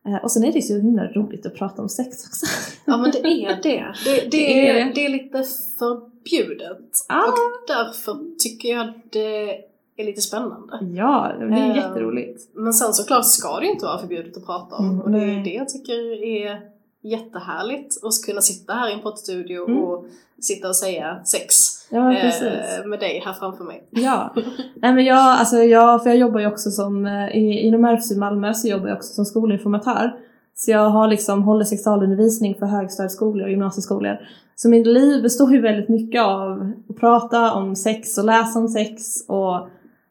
Eh, 0.06 0.16
och 0.22 0.30
sen 0.30 0.44
är 0.44 0.52
det 0.52 0.62
så 0.62 0.76
himla 0.76 1.06
roligt 1.06 1.46
att 1.46 1.54
prata 1.54 1.82
om 1.82 1.88
sex 1.88 2.26
också. 2.26 2.46
Ja 2.84 2.96
men 2.96 3.10
det 3.10 3.18
är 3.18 3.62
det. 3.62 3.84
Det, 4.04 4.20
det, 4.20 4.28
det 4.30 4.68
är, 4.68 4.94
det 4.94 5.04
är 5.06 5.08
lite 5.08 5.44
förbjudet. 5.78 6.90
Ah. 7.08 7.22
Och 7.22 7.38
därför 7.66 8.38
tycker 8.38 8.68
jag 8.68 8.92
det 9.10 9.50
är 9.96 10.04
lite 10.04 10.20
spännande. 10.20 10.78
Ja, 10.94 11.32
det 11.38 11.44
är 11.44 11.70
Eh, 11.70 11.76
jätteroligt. 11.76 12.42
Men 12.54 12.72
sen 12.72 12.92
såklart 12.92 13.24
ska 13.26 13.60
det 13.60 13.66
inte 13.66 13.84
vara 13.84 13.98
förbjudet 13.98 14.36
att 14.36 14.46
prata 14.46 14.76
om. 14.76 14.90
Mm, 14.90 15.00
och 15.00 15.10
det 15.10 15.18
är 15.18 15.44
det 15.44 15.54
jag 15.54 15.68
tycker 15.68 16.24
är 16.24 16.75
jättehärligt. 17.10 18.04
Att 18.04 18.26
kunna 18.26 18.40
sitta 18.40 18.72
här 18.72 18.90
i 18.90 18.92
en 18.92 19.00
poddstudio 19.00 19.68
Mm. 19.68 19.82
och 19.82 20.06
sitta 20.40 20.68
och 20.68 20.76
säga 20.76 21.24
sex 21.24 21.54
Ja, 21.90 22.12
eh, 22.12 22.86
med 22.86 23.00
dig 23.00 23.22
här 23.24 23.32
framför 23.32 23.64
mig. 23.64 23.88
Ja. 23.90 24.34
Nej 24.82 24.94
men 24.94 25.04
jag, 25.04 25.18
alltså 25.18 25.56
jag, 25.56 26.02
för 26.02 26.10
jag 26.10 26.18
jobbar 26.18 26.40
ju 26.40 26.46
också 26.46 26.70
som, 26.70 27.06
eh, 27.06 27.28
i, 27.36 27.60
inom 27.60 27.84
RFSU 27.84 28.16
Malmö 28.18 28.54
så 28.54 28.68
jobbar 28.68 28.88
jag 28.88 28.96
också 28.96 29.12
som 29.12 29.24
skolinformatör. 29.24 30.14
Så 30.54 30.70
jag 30.70 30.90
har 30.90 31.08
liksom, 31.08 31.42
håller 31.42 31.64
sexualundervisning 31.64 32.54
för 32.54 32.66
högstadieskolor 32.66 33.44
och 33.44 33.50
gymnasieskolor. 33.50 34.18
Så 34.56 34.68
mitt 34.68 34.86
liv 34.86 35.22
består 35.22 35.52
ju 35.52 35.60
väldigt 35.60 35.88
mycket 35.88 36.22
av 36.22 36.72
att 36.88 36.96
prata 36.96 37.52
om 37.52 37.76
sex 37.76 38.18
och 38.18 38.24
läsa 38.24 38.58
om 38.58 38.68
sex 38.68 39.02
och 39.28 39.68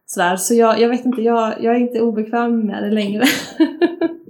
Sådär, 0.08 0.36
så 0.36 0.54
jag, 0.54 0.80
jag 0.80 0.90
vet 0.90 1.06
inte, 1.06 1.22
jag, 1.22 1.64
jag 1.64 1.76
är 1.76 1.80
inte 1.80 2.02
obekväm 2.02 2.60
med 2.60 2.84
det 2.84 2.92
längre. 2.92 3.24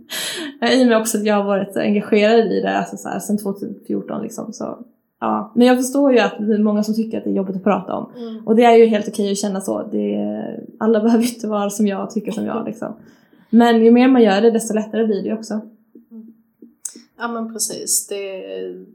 I 0.72 0.84
och 0.84 0.88
med 0.88 0.98
också 0.98 1.18
att 1.18 1.26
jag 1.26 1.36
har 1.36 1.44
varit 1.44 1.78
engagerad 1.78 2.52
i 2.52 2.62
det 2.62 2.78
alltså 2.78 2.98
såhär, 2.98 3.20
sedan 3.20 3.38
2014 3.38 4.22
liksom. 4.22 4.54
Så, 4.54 4.78
ja. 5.20 5.52
Men 5.56 5.68
jag 5.68 5.78
förstår 5.78 6.14
ju 6.14 6.20
att 6.20 6.38
det 6.40 6.54
är 6.54 6.60
många 6.60 6.84
som 6.84 6.96
tycker 6.96 7.18
att 7.18 7.24
det 7.24 7.30
är 7.30 7.34
jobbigt 7.34 7.56
att 7.56 7.64
prata 7.64 7.94
om. 7.94 8.12
Mm. 8.18 8.48
Och 8.48 8.56
det 8.56 8.64
är 8.64 8.76
ju 8.76 8.86
helt 8.86 9.08
okej 9.08 9.32
att 9.32 9.38
känna 9.38 9.62
så. 9.62 9.84
Det 9.92 10.36
alla 10.78 11.00
behöver 11.04 11.24
inte 11.24 11.48
vara 11.48 11.70
som 11.70 11.88
jag 11.88 12.04
och 12.04 12.12
tycka 12.12 12.32
som 12.32 12.46
jag 12.46 12.66
liksom. 12.66 12.94
Men 13.50 13.86
ju 13.86 13.92
mer 13.92 14.08
man 14.08 14.24
gör 14.24 14.42
det 14.42 14.52
desto 14.52 14.74
lättare 14.74 15.06
blir 15.06 15.22
det 15.22 15.28
ju 15.28 15.34
också. 15.34 15.62
Ja 17.18 17.28
men 17.28 17.54
precis. 17.54 18.08
Det 18.08 18.46
är 18.46 18.86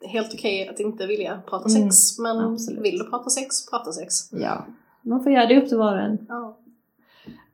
helt 0.00 0.34
okej 0.34 0.68
att 0.68 0.80
inte 0.80 1.06
vilja 1.06 1.40
prata 1.48 1.68
Mm, 1.68 1.90
sex. 1.90 2.18
Men 2.18 2.38
absolut. 2.38 2.80
vill 2.80 2.98
du 2.98 3.10
prata 3.10 3.30
sex, 3.30 3.70
prata 3.70 3.92
sex. 3.92 4.14
Ja. 4.32 4.66
Man 5.02 5.22
får 5.22 5.32
göra 5.32 5.46
det 5.46 5.62
upp 5.62 5.68
till 5.68 5.78
var 5.78 5.92
och 5.92 6.02
en. 6.02 6.18
Ja. 6.28 6.56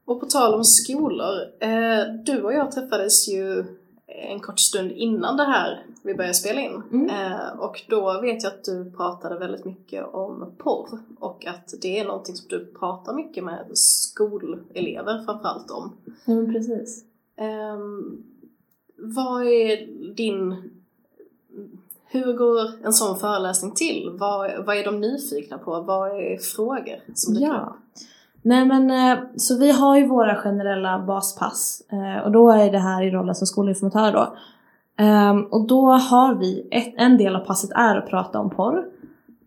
Och 0.08 0.20
på 0.20 0.26
tal 0.26 0.54
om 0.54 0.64
skolor. 0.64 1.34
Eh, 1.60 2.14
du 2.24 2.42
och 2.42 2.52
jag 2.52 2.72
träffades 2.72 3.28
ju 3.28 3.64
en 4.06 4.40
kort 4.40 4.60
stund 4.60 4.92
innan 4.92 5.36
det 5.36 5.44
här 5.44 5.84
vi 6.02 6.14
började 6.14 6.34
spela 6.34 6.60
in. 6.60 6.82
Mm. 6.92 7.10
Eh, 7.10 7.58
och 7.58 7.82
då 7.88 8.20
vet 8.20 8.42
jag 8.42 8.52
att 8.52 8.64
du 8.64 8.90
pratade 8.90 9.38
väldigt 9.38 9.64
mycket 9.64 10.14
om 10.14 10.52
porr. 10.58 10.98
Och 11.20 11.46
att 11.46 11.74
det 11.82 11.98
är 11.98 12.04
någonting 12.04 12.34
som 12.34 12.48
du 12.48 12.66
pratar 12.66 13.14
mycket 13.14 13.44
med 13.44 13.66
skolelever 13.74 15.24
framförallt 15.24 15.70
om. 15.70 15.92
Ja 16.24 16.34
men 16.34 16.52
precis. 16.52 17.04
Ehm, 17.36 18.24
vad 18.96 19.42
är 19.42 19.86
din... 20.14 20.70
Hur 22.04 22.32
går 22.32 22.70
en 22.84 22.92
sån 22.92 23.18
föreläsning 23.18 23.72
till? 23.72 24.10
Vad, 24.12 24.64
vad 24.64 24.76
är 24.76 24.84
de 24.84 25.00
nyfikna 25.00 25.58
på? 25.58 25.80
Vad 25.80 26.10
är 26.10 26.38
frågor 26.38 27.00
som 27.14 27.34
dyker 27.34 27.66
upp? 27.66 27.76
Nej 28.48 28.64
men 28.64 28.90
eh, 28.90 29.18
så 29.36 29.58
vi 29.58 29.70
har 29.70 29.98
ju 29.98 30.06
våra 30.06 30.36
generella 30.36 30.98
baspass 31.06 31.82
eh, 31.92 32.24
och 32.24 32.32
då 32.32 32.50
är 32.50 32.72
det 32.72 32.78
här 32.78 33.02
i 33.02 33.10
rollen 33.10 33.34
som 33.34 33.46
skolinformatör 33.46 34.12
då. 34.12 34.36
Ehm, 35.04 35.44
och 35.44 35.66
då 35.66 35.90
har 35.90 36.34
vi, 36.34 36.68
ett, 36.70 36.94
en 36.96 37.18
del 37.18 37.36
av 37.36 37.40
passet 37.40 37.70
är 37.74 37.96
att 37.96 38.08
prata 38.08 38.38
om 38.38 38.50
porr. 38.50 38.84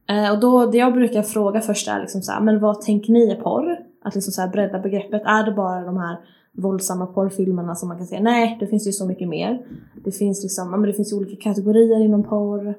Eh, 0.10 0.32
och 0.32 0.40
då, 0.40 0.66
det 0.66 0.78
jag 0.78 0.94
brukar 0.94 1.22
fråga 1.22 1.62
först 1.62 1.88
är 1.88 2.00
liksom 2.00 2.22
så 2.22 2.32
här, 2.32 2.42
men 2.42 2.60
vad 2.60 2.82
tänker 2.82 3.14
ni 3.14 3.32
är 3.32 3.36
porr? 3.36 3.80
Att 4.04 4.16
liksom 4.16 4.34
så 4.34 4.42
här 4.42 4.50
bredda 4.50 4.80
begreppet. 4.80 5.22
Är 5.26 5.44
det 5.44 5.52
bara 5.52 5.86
de 5.86 5.98
här 5.98 6.18
våldsamma 6.52 7.06
porrfilmerna 7.06 7.76
som 7.76 7.88
man 7.88 7.98
kan 7.98 8.08
se? 8.08 8.20
Nej, 8.20 8.58
det 8.60 8.68
finns 8.68 8.88
ju 8.88 8.92
så 8.92 9.06
mycket 9.06 9.28
mer. 9.28 9.66
Det 10.04 10.12
finns 10.12 10.44
liksom, 10.44 10.72
men 10.72 10.82
det 10.82 10.94
finns 10.94 11.14
ju 11.14 11.18
olika 11.18 11.44
kategorier 11.44 12.00
inom 12.00 12.24
porr. 12.24 12.74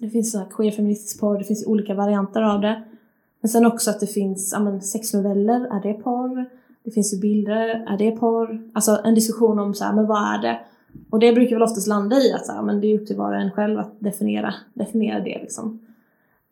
Det 0.00 0.10
finns 0.10 0.32
så 0.32 0.38
här 0.38 0.46
queer-feministisk 0.50 1.20
porr, 1.20 1.38
det 1.38 1.44
finns 1.44 1.62
ju 1.62 1.66
olika 1.66 1.94
varianter 1.94 2.42
av 2.42 2.60
det. 2.60 2.82
Men 3.40 3.48
sen 3.48 3.66
också 3.66 3.90
att 3.90 4.00
det 4.00 4.06
finns 4.06 4.52
ja, 4.52 4.60
men 4.60 4.80
sexnoveller, 4.80 5.60
är 5.60 5.82
det 5.82 5.94
porr? 5.94 6.46
Det 6.84 6.90
finns 6.90 7.14
ju 7.14 7.18
bilder, 7.18 7.86
är 7.88 7.98
det 7.98 8.10
porr? 8.10 8.62
Alltså 8.72 9.00
en 9.04 9.14
diskussion 9.14 9.58
om 9.58 9.74
så 9.74 9.84
här, 9.84 9.92
men 9.92 10.06
vad 10.06 10.34
är 10.34 10.42
det? 10.42 10.60
Och 11.10 11.18
det 11.18 11.32
brukar 11.32 11.56
väl 11.56 11.62
oftast 11.62 11.86
landa 11.86 12.16
i 12.16 12.32
att 12.32 12.46
så 12.46 12.52
här, 12.52 12.62
men 12.62 12.80
det 12.80 12.86
är 12.86 13.00
upp 13.00 13.06
till 13.06 13.16
var 13.16 13.32
och 13.32 13.40
en 13.40 13.50
själv 13.50 13.78
att 13.78 14.00
definiera, 14.00 14.54
definiera 14.74 15.20
det 15.20 15.38
liksom. 15.40 15.80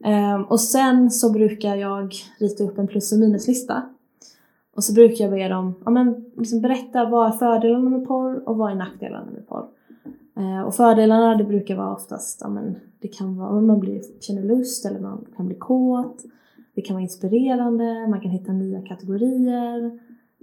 Um, 0.04 0.44
och 0.44 0.60
sen 0.60 1.10
så 1.10 1.32
brukar 1.32 1.76
jag 1.76 2.14
rita 2.38 2.64
upp 2.64 2.78
en 2.78 2.86
plus 2.86 3.12
och 3.12 3.18
minuslista. 3.18 3.82
Och 4.74 4.84
så 4.84 4.92
brukar 4.92 5.24
jag 5.24 5.32
be 5.32 5.48
dem 5.48 5.74
ja, 5.84 5.90
men, 5.90 6.24
liksom 6.36 6.60
berätta 6.60 7.04
vad 7.04 7.26
är 7.26 7.32
fördelarna 7.32 7.90
med 7.90 8.06
porr 8.06 8.48
och 8.48 8.56
vad 8.56 8.70
är 8.70 8.74
nackdelarna 8.74 9.30
med 9.30 9.48
porr. 9.48 9.66
Eh, 10.36 10.60
och 10.60 10.74
fördelarna 10.74 11.36
det 11.36 11.44
brukar 11.44 11.76
vara 11.76 11.94
oftast, 11.94 12.40
ja, 12.42 12.48
men, 12.48 12.76
det 13.00 13.08
kan 13.08 13.36
vara 13.36 13.60
man 13.60 13.80
blir, 13.80 14.02
känner 14.20 14.42
lust 14.42 14.86
eller 14.86 15.00
man 15.00 15.24
kan 15.36 15.46
bli 15.46 15.56
kåt. 15.56 16.24
Det 16.78 16.82
kan 16.82 16.94
vara 16.94 17.02
inspirerande, 17.02 18.06
man 18.08 18.20
kan 18.20 18.30
hitta 18.30 18.52
nya 18.52 18.82
kategorier. 18.82 19.84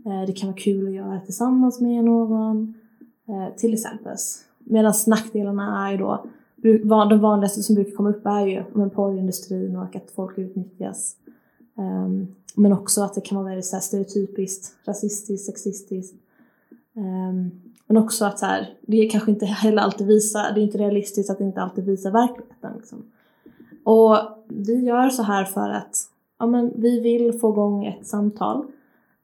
Eh, 0.05 0.21
det 0.27 0.33
kan 0.33 0.49
vara 0.49 0.57
kul 0.57 0.87
att 0.87 0.93
göra 0.93 1.19
tillsammans 1.19 1.81
med 1.81 2.03
någon. 2.03 2.73
Eh, 3.27 3.55
till 3.57 3.73
exempel. 3.73 4.15
Medan 4.59 4.93
nackdelarna 5.07 5.87
är 5.87 5.91
ju 5.91 5.97
då, 5.97 6.25
de 7.09 7.19
vanligaste 7.19 7.63
som 7.63 7.75
brukar 7.75 7.91
komma 7.91 8.09
upp 8.09 8.25
är 8.25 8.45
ju 8.45 8.63
men, 8.73 8.89
porrindustrin 8.89 9.75
och 9.75 9.95
att 9.95 10.11
folk 10.15 10.37
utnyttjas. 10.37 11.15
Ehm, 11.77 12.27
men 12.55 12.73
också 12.73 13.01
att 13.01 13.13
det 13.13 13.21
kan 13.21 13.37
vara 13.37 13.47
väldigt 13.47 13.65
så 13.65 13.75
här, 13.75 13.81
stereotypiskt, 13.81 14.75
rasistiskt, 14.85 15.45
sexistiskt. 15.45 16.15
Ehm, 16.95 17.51
men 17.87 17.97
också 17.97 18.25
att 18.25 18.39
så 18.39 18.45
här, 18.45 18.73
det 18.81 19.05
kanske 19.05 19.31
inte 19.31 19.45
heller 19.45 19.81
alltid 19.81 20.07
visar, 20.07 20.51
det 20.53 20.61
är 20.61 20.63
inte 20.63 20.77
realistiskt 20.77 21.29
att 21.29 21.37
det 21.37 21.43
inte 21.43 21.61
alltid 21.61 21.85
visar 21.85 22.11
verkligheten. 22.11 22.71
Liksom. 22.77 23.03
Och 23.83 24.17
vi 24.47 24.85
gör 24.85 25.09
så 25.09 25.23
här 25.23 25.45
för 25.45 25.69
att 25.69 26.09
ja, 26.39 26.45
men 26.45 26.71
vi 26.75 26.99
vill 26.99 27.39
få 27.39 27.51
igång 27.51 27.85
ett 27.85 28.07
samtal 28.07 28.65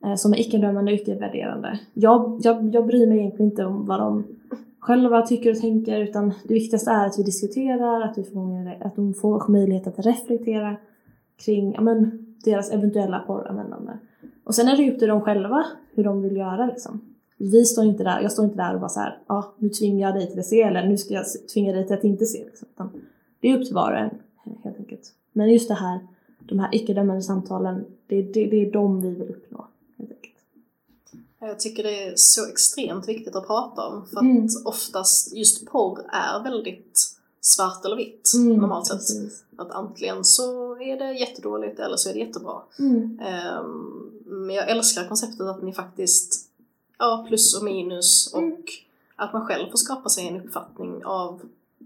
eh, 0.06 0.15
som 0.15 0.34
är 0.34 0.39
icke-dömande 0.39 0.91
och 0.91 0.98
icke-värderande. 0.98 1.80
Jag, 1.94 2.39
jag, 2.44 2.75
jag 2.75 2.88
bryr 2.88 3.08
mig 3.08 3.18
egentligen 3.18 3.51
inte 3.51 3.65
om 3.65 3.86
vad 3.86 4.00
de 4.00 4.24
själva 4.80 5.22
tycker 5.22 5.51
och 5.51 5.60
tänker 5.60 6.01
utan 6.01 6.34
det 6.48 6.53
viktigaste 6.53 6.91
är 6.91 7.06
att 7.08 7.20
vi 7.20 7.24
diskuterar, 7.24 8.01
att, 8.01 8.18
vi 8.18 8.24
får, 8.24 8.77
att 8.82 8.96
de 8.96 9.13
får 9.13 9.51
möjlighet 9.51 9.88
att 9.88 10.06
reflektera 10.06 10.75
kring 11.46 11.74
ja, 11.74 11.82
men, 11.82 12.25
deras 12.44 12.72
eventuella 12.72 13.20
porranvändande. 13.20 13.91
Och 14.44 14.56
sen 14.56 14.68
är 14.68 14.77
det 14.77 14.84
ju 14.84 14.91
upp 14.91 15.00
till 15.00 15.08
dem 15.08 15.22
själva 15.22 15.65
hur 15.94 16.03
de 16.03 16.22
vill 16.22 16.36
göra 16.36 16.65
liksom. 16.65 17.01
Vi 17.38 17.65
står 17.65 17.86
inte 17.86 18.03
där, 18.03 18.22
jag 18.22 18.32
står 18.32 18.46
inte 18.46 18.58
där 18.58 18.74
och 18.74 18.80
bara 18.80 18.89
så 18.89 19.00
här, 19.00 19.18
ja 19.27 19.36
ah, 19.36 19.53
nu 19.58 19.70
tvingar 19.70 20.08
jag 20.08 20.15
dig 20.15 20.30
till 20.30 20.39
att 20.39 20.46
se 20.46 20.62
eller 20.62 20.88
nu 20.88 20.98
ska 20.98 21.13
jag 21.13 21.25
tvinga 21.53 21.74
dig 21.74 21.88
till 21.88 21.96
att 21.96 22.03
inte 22.03 22.25
se. 22.25 22.46
Liksom. 22.46 22.68
Utan 22.74 22.89
det 23.39 23.48
är 23.48 23.58
upp 23.58 23.65
till 23.65 23.75
var 23.75 23.91
och 23.91 23.98
en 23.98 24.10
helt 24.63 24.77
enkelt. 24.77 25.13
Men 25.34 25.51
just 25.51 25.68
det 25.68 25.74
här, 25.74 26.00
de 26.48 26.60
här 26.60 26.75
icke-dömande 26.75 27.21
samtalen, 27.21 27.86
det, 28.07 28.21
det, 28.21 28.45
det 28.45 28.65
är 28.67 28.71
de 28.71 29.01
vi 29.01 29.10
vill 29.10 29.29
uppnå. 29.29 29.67
Jag 31.39 31.60
tycker 31.60 31.83
det 31.83 32.03
är 32.03 32.13
så 32.15 32.48
extremt 32.50 33.07
viktigt 33.10 33.36
att 33.36 33.48
prata 33.48 33.88
om. 33.88 34.05
För 34.05 34.17
att 34.17 34.24
Mm. 34.24 34.48
oftast 34.65 35.33
just 35.36 35.65
porr 35.65 36.00
är 36.12 36.43
väldigt 36.43 37.00
svart 37.41 37.86
eller 37.86 37.95
vitt 37.95 38.31
Mm, 38.36 38.57
normalt 38.57 38.88
sett. 38.88 38.98
precis. 38.98 39.43
Att 39.55 39.71
antingen 39.71 40.24
så 40.25 40.75
är 40.81 41.00
det 41.00 41.13
jättedåligt 41.13 41.79
eller 41.79 41.95
så 41.98 42.10
är 42.10 42.13
det 42.13 42.19
jättebra. 42.19 42.62
Mm. 42.79 43.19
Ehm, 43.19 44.12
men 44.25 44.55
jag 44.55 44.69
älskar 44.69 45.07
konceptet 45.07 45.41
att 45.48 45.63
ni 45.63 45.74
faktiskt, 45.74 46.50
ja 47.00 47.25
plus 47.27 47.57
och 47.57 47.63
minus 47.63 48.33
och 48.33 48.41
Mm. 48.41 48.62
att 49.15 49.33
man 49.33 49.45
själv 49.48 49.69
får 49.69 49.77
skapa 49.77 50.10
sig 50.10 50.27
en 50.27 50.41
uppfattning 50.41 51.05
av 51.05 51.41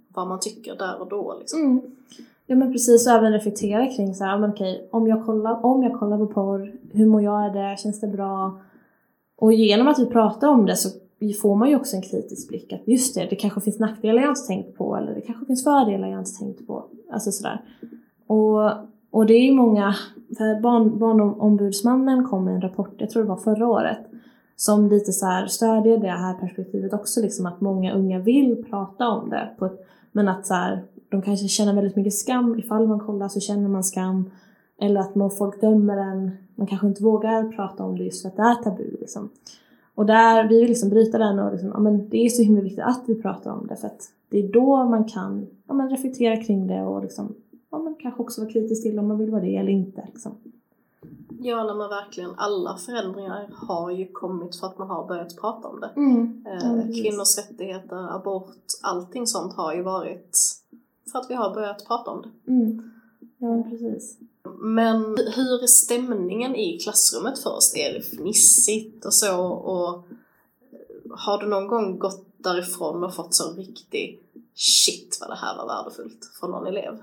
vad 0.07 0.27
man 0.27 0.39
tycker 0.39 0.75
där 0.75 1.01
och 1.01 1.07
då. 1.09 1.37
Liksom. 1.39 1.81
Ja 2.47 2.55
men 2.55 2.71
precis, 2.71 3.07
och 3.07 3.13
även 3.13 3.33
reflektera 3.33 3.85
kring 3.85 4.15
så 4.15 4.23
här, 4.23 4.37
men 4.37 4.49
okej, 4.49 4.89
om 4.91 5.07
jag 5.07 5.25
kollar, 5.25 5.65
om 5.65 5.83
jag 5.83 5.93
kollar 5.99 6.17
på 6.17 6.27
porr, 6.27 6.73
hur 6.93 7.05
mår 7.05 7.21
jag 7.21 7.45
av 7.45 7.53
det, 7.53 7.75
känns 7.79 8.01
det 8.01 8.07
bra? 8.07 8.59
Och 9.37 9.53
genom 9.53 9.87
att 9.87 9.99
vi 9.99 10.05
pratar 10.05 10.47
om 10.47 10.65
det 10.65 10.75
så 10.75 10.89
får 11.41 11.55
man 11.55 11.69
ju 11.69 11.75
också 11.75 11.95
en 11.95 12.01
kritisk 12.01 12.49
blick 12.49 12.73
att 12.73 12.87
just 12.87 13.15
det, 13.15 13.27
det 13.29 13.35
kanske 13.35 13.61
finns 13.61 13.79
nackdelar 13.79 14.21
jag 14.21 14.31
inte 14.31 14.47
tänkt 14.47 14.77
på 14.77 14.95
eller 14.95 15.15
det 15.15 15.21
kanske 15.21 15.45
finns 15.45 15.63
fördelar 15.63 16.07
jag 16.07 16.21
inte 16.21 16.39
tänkt 16.39 16.67
på. 16.67 16.85
Alltså 17.11 17.31
sådär. 17.31 17.61
Och, 18.27 18.71
och 19.11 19.25
det 19.25 19.33
är 19.33 19.45
ju 19.45 19.53
många, 19.53 19.95
för 20.37 20.61
barn, 20.61 20.99
barnombudsmannen 20.99 22.23
kom 22.23 22.45
med 22.45 22.55
en 22.55 22.61
rapport, 22.61 22.95
jag 22.97 23.09
tror 23.09 23.23
det 23.23 23.29
var 23.29 23.37
förra 23.37 23.67
året, 23.67 23.99
som 24.55 24.89
lite 24.89 25.11
så 25.11 25.25
här 25.25 25.47
stödjer 25.47 25.97
det 25.97 26.07
här 26.07 26.33
perspektivet 26.33 26.93
också, 26.93 27.21
liksom 27.21 27.45
att 27.45 27.61
många 27.61 27.93
unga 27.93 28.19
vill 28.19 28.65
prata 28.69 29.07
om 29.07 29.29
det. 29.29 29.49
På 29.59 29.65
ett, 29.65 29.85
men 30.11 30.27
att 30.27 30.45
så 30.45 30.53
här, 30.53 30.83
de 31.15 31.21
kanske 31.21 31.47
känner 31.47 31.73
väldigt 31.73 31.95
mycket 31.95 32.13
skam, 32.13 32.59
ifall 32.59 32.87
man 32.87 32.99
kollar 32.99 33.27
så 33.27 33.39
känner 33.39 33.69
man 33.69 33.83
skam. 33.83 34.31
Eller 34.79 34.99
att 34.99 35.15
man, 35.15 35.31
folk 35.31 35.61
dömer 35.61 35.97
en, 35.97 36.31
man 36.55 36.67
kanske 36.67 36.87
inte 36.87 37.03
vågar 37.03 37.51
prata 37.51 37.83
om 37.83 37.97
det 37.97 38.03
just 38.03 38.21
för 38.21 38.29
att 38.29 38.35
det 38.35 38.41
är 38.41 38.55
tabu. 38.55 38.97
Liksom. 38.99 39.29
Och 39.95 40.05
där, 40.05 40.47
vi 40.47 40.59
vill 40.59 40.69
liksom 40.69 40.89
bryta 40.89 41.17
den 41.17 41.39
och 41.39 41.51
liksom, 41.51 41.71
ja, 41.73 41.79
men 41.79 42.09
det 42.09 42.25
är 42.25 42.29
så 42.29 42.41
himla 42.41 42.61
viktigt 42.61 42.83
att 42.83 43.03
vi 43.07 43.21
pratar 43.21 43.51
om 43.51 43.67
det 43.67 43.75
för 43.75 43.87
att 43.87 44.09
det 44.29 44.39
är 44.39 44.51
då 44.51 44.85
man 44.85 45.03
kan 45.03 45.47
ja, 45.67 45.73
men 45.73 45.89
reflektera 45.89 46.43
kring 46.43 46.67
det 46.67 46.81
och 46.81 47.01
liksom, 47.01 47.35
ja, 47.71 47.79
men 47.79 47.95
kanske 47.95 48.21
också 48.21 48.41
vara 48.41 48.51
kritisk 48.51 48.83
till 48.83 48.99
om 48.99 49.07
man 49.07 49.17
vill 49.17 49.31
vara 49.31 49.41
det 49.41 49.55
eller 49.55 49.71
inte. 49.71 50.07
Liksom. 50.13 50.31
Ja, 51.39 51.63
när 51.63 51.75
man 51.75 51.89
verkligen, 51.89 52.31
alla 52.37 52.77
förändringar 52.77 53.49
har 53.53 53.91
ju 53.91 54.07
kommit 54.11 54.55
för 54.55 54.67
att 54.67 54.77
man 54.77 54.89
har 54.89 55.07
börjat 55.07 55.37
prata 55.41 55.67
om 55.67 55.79
det. 55.79 55.91
Mm. 55.95 56.45
Eh, 56.47 56.73
precis. 56.73 57.01
kvinnors 57.01 57.37
rättigheter, 57.37 58.15
abort, 58.15 58.55
allting 58.83 59.27
sånt 59.27 59.53
har 59.53 59.73
ju 59.73 59.81
varit 59.81 60.37
för 61.11 61.19
att 61.19 61.29
vi 61.29 61.33
har 61.33 61.53
börjat 61.53 61.87
prata 61.87 62.11
om 62.11 62.21
det. 62.21 62.51
Mm. 62.51 62.91
Ja, 63.37 63.63
precis. 63.69 64.17
Men 64.59 65.17
hur 65.35 65.63
är 65.63 65.67
stämningen 65.67 66.55
i 66.55 66.79
klassrummet 66.79 67.39
först? 67.39 67.77
Är 67.77 67.93
det 67.93 68.01
fnissigt 68.01 69.05
och 69.05 69.13
så? 69.13 69.45
Och 69.45 70.03
har 71.17 71.37
du 71.37 71.47
någon 71.47 71.67
gång 71.67 71.99
gått 71.99 72.25
därifrån 72.37 73.03
och 73.03 73.15
fått 73.15 73.33
så 73.33 73.53
riktig 73.53 74.19
shit 74.55 75.17
vad 75.21 75.29
det 75.29 75.35
här 75.35 75.57
var 75.57 75.67
värdefullt 75.67 76.31
från 76.39 76.51
någon 76.51 76.67
elev? 76.67 76.97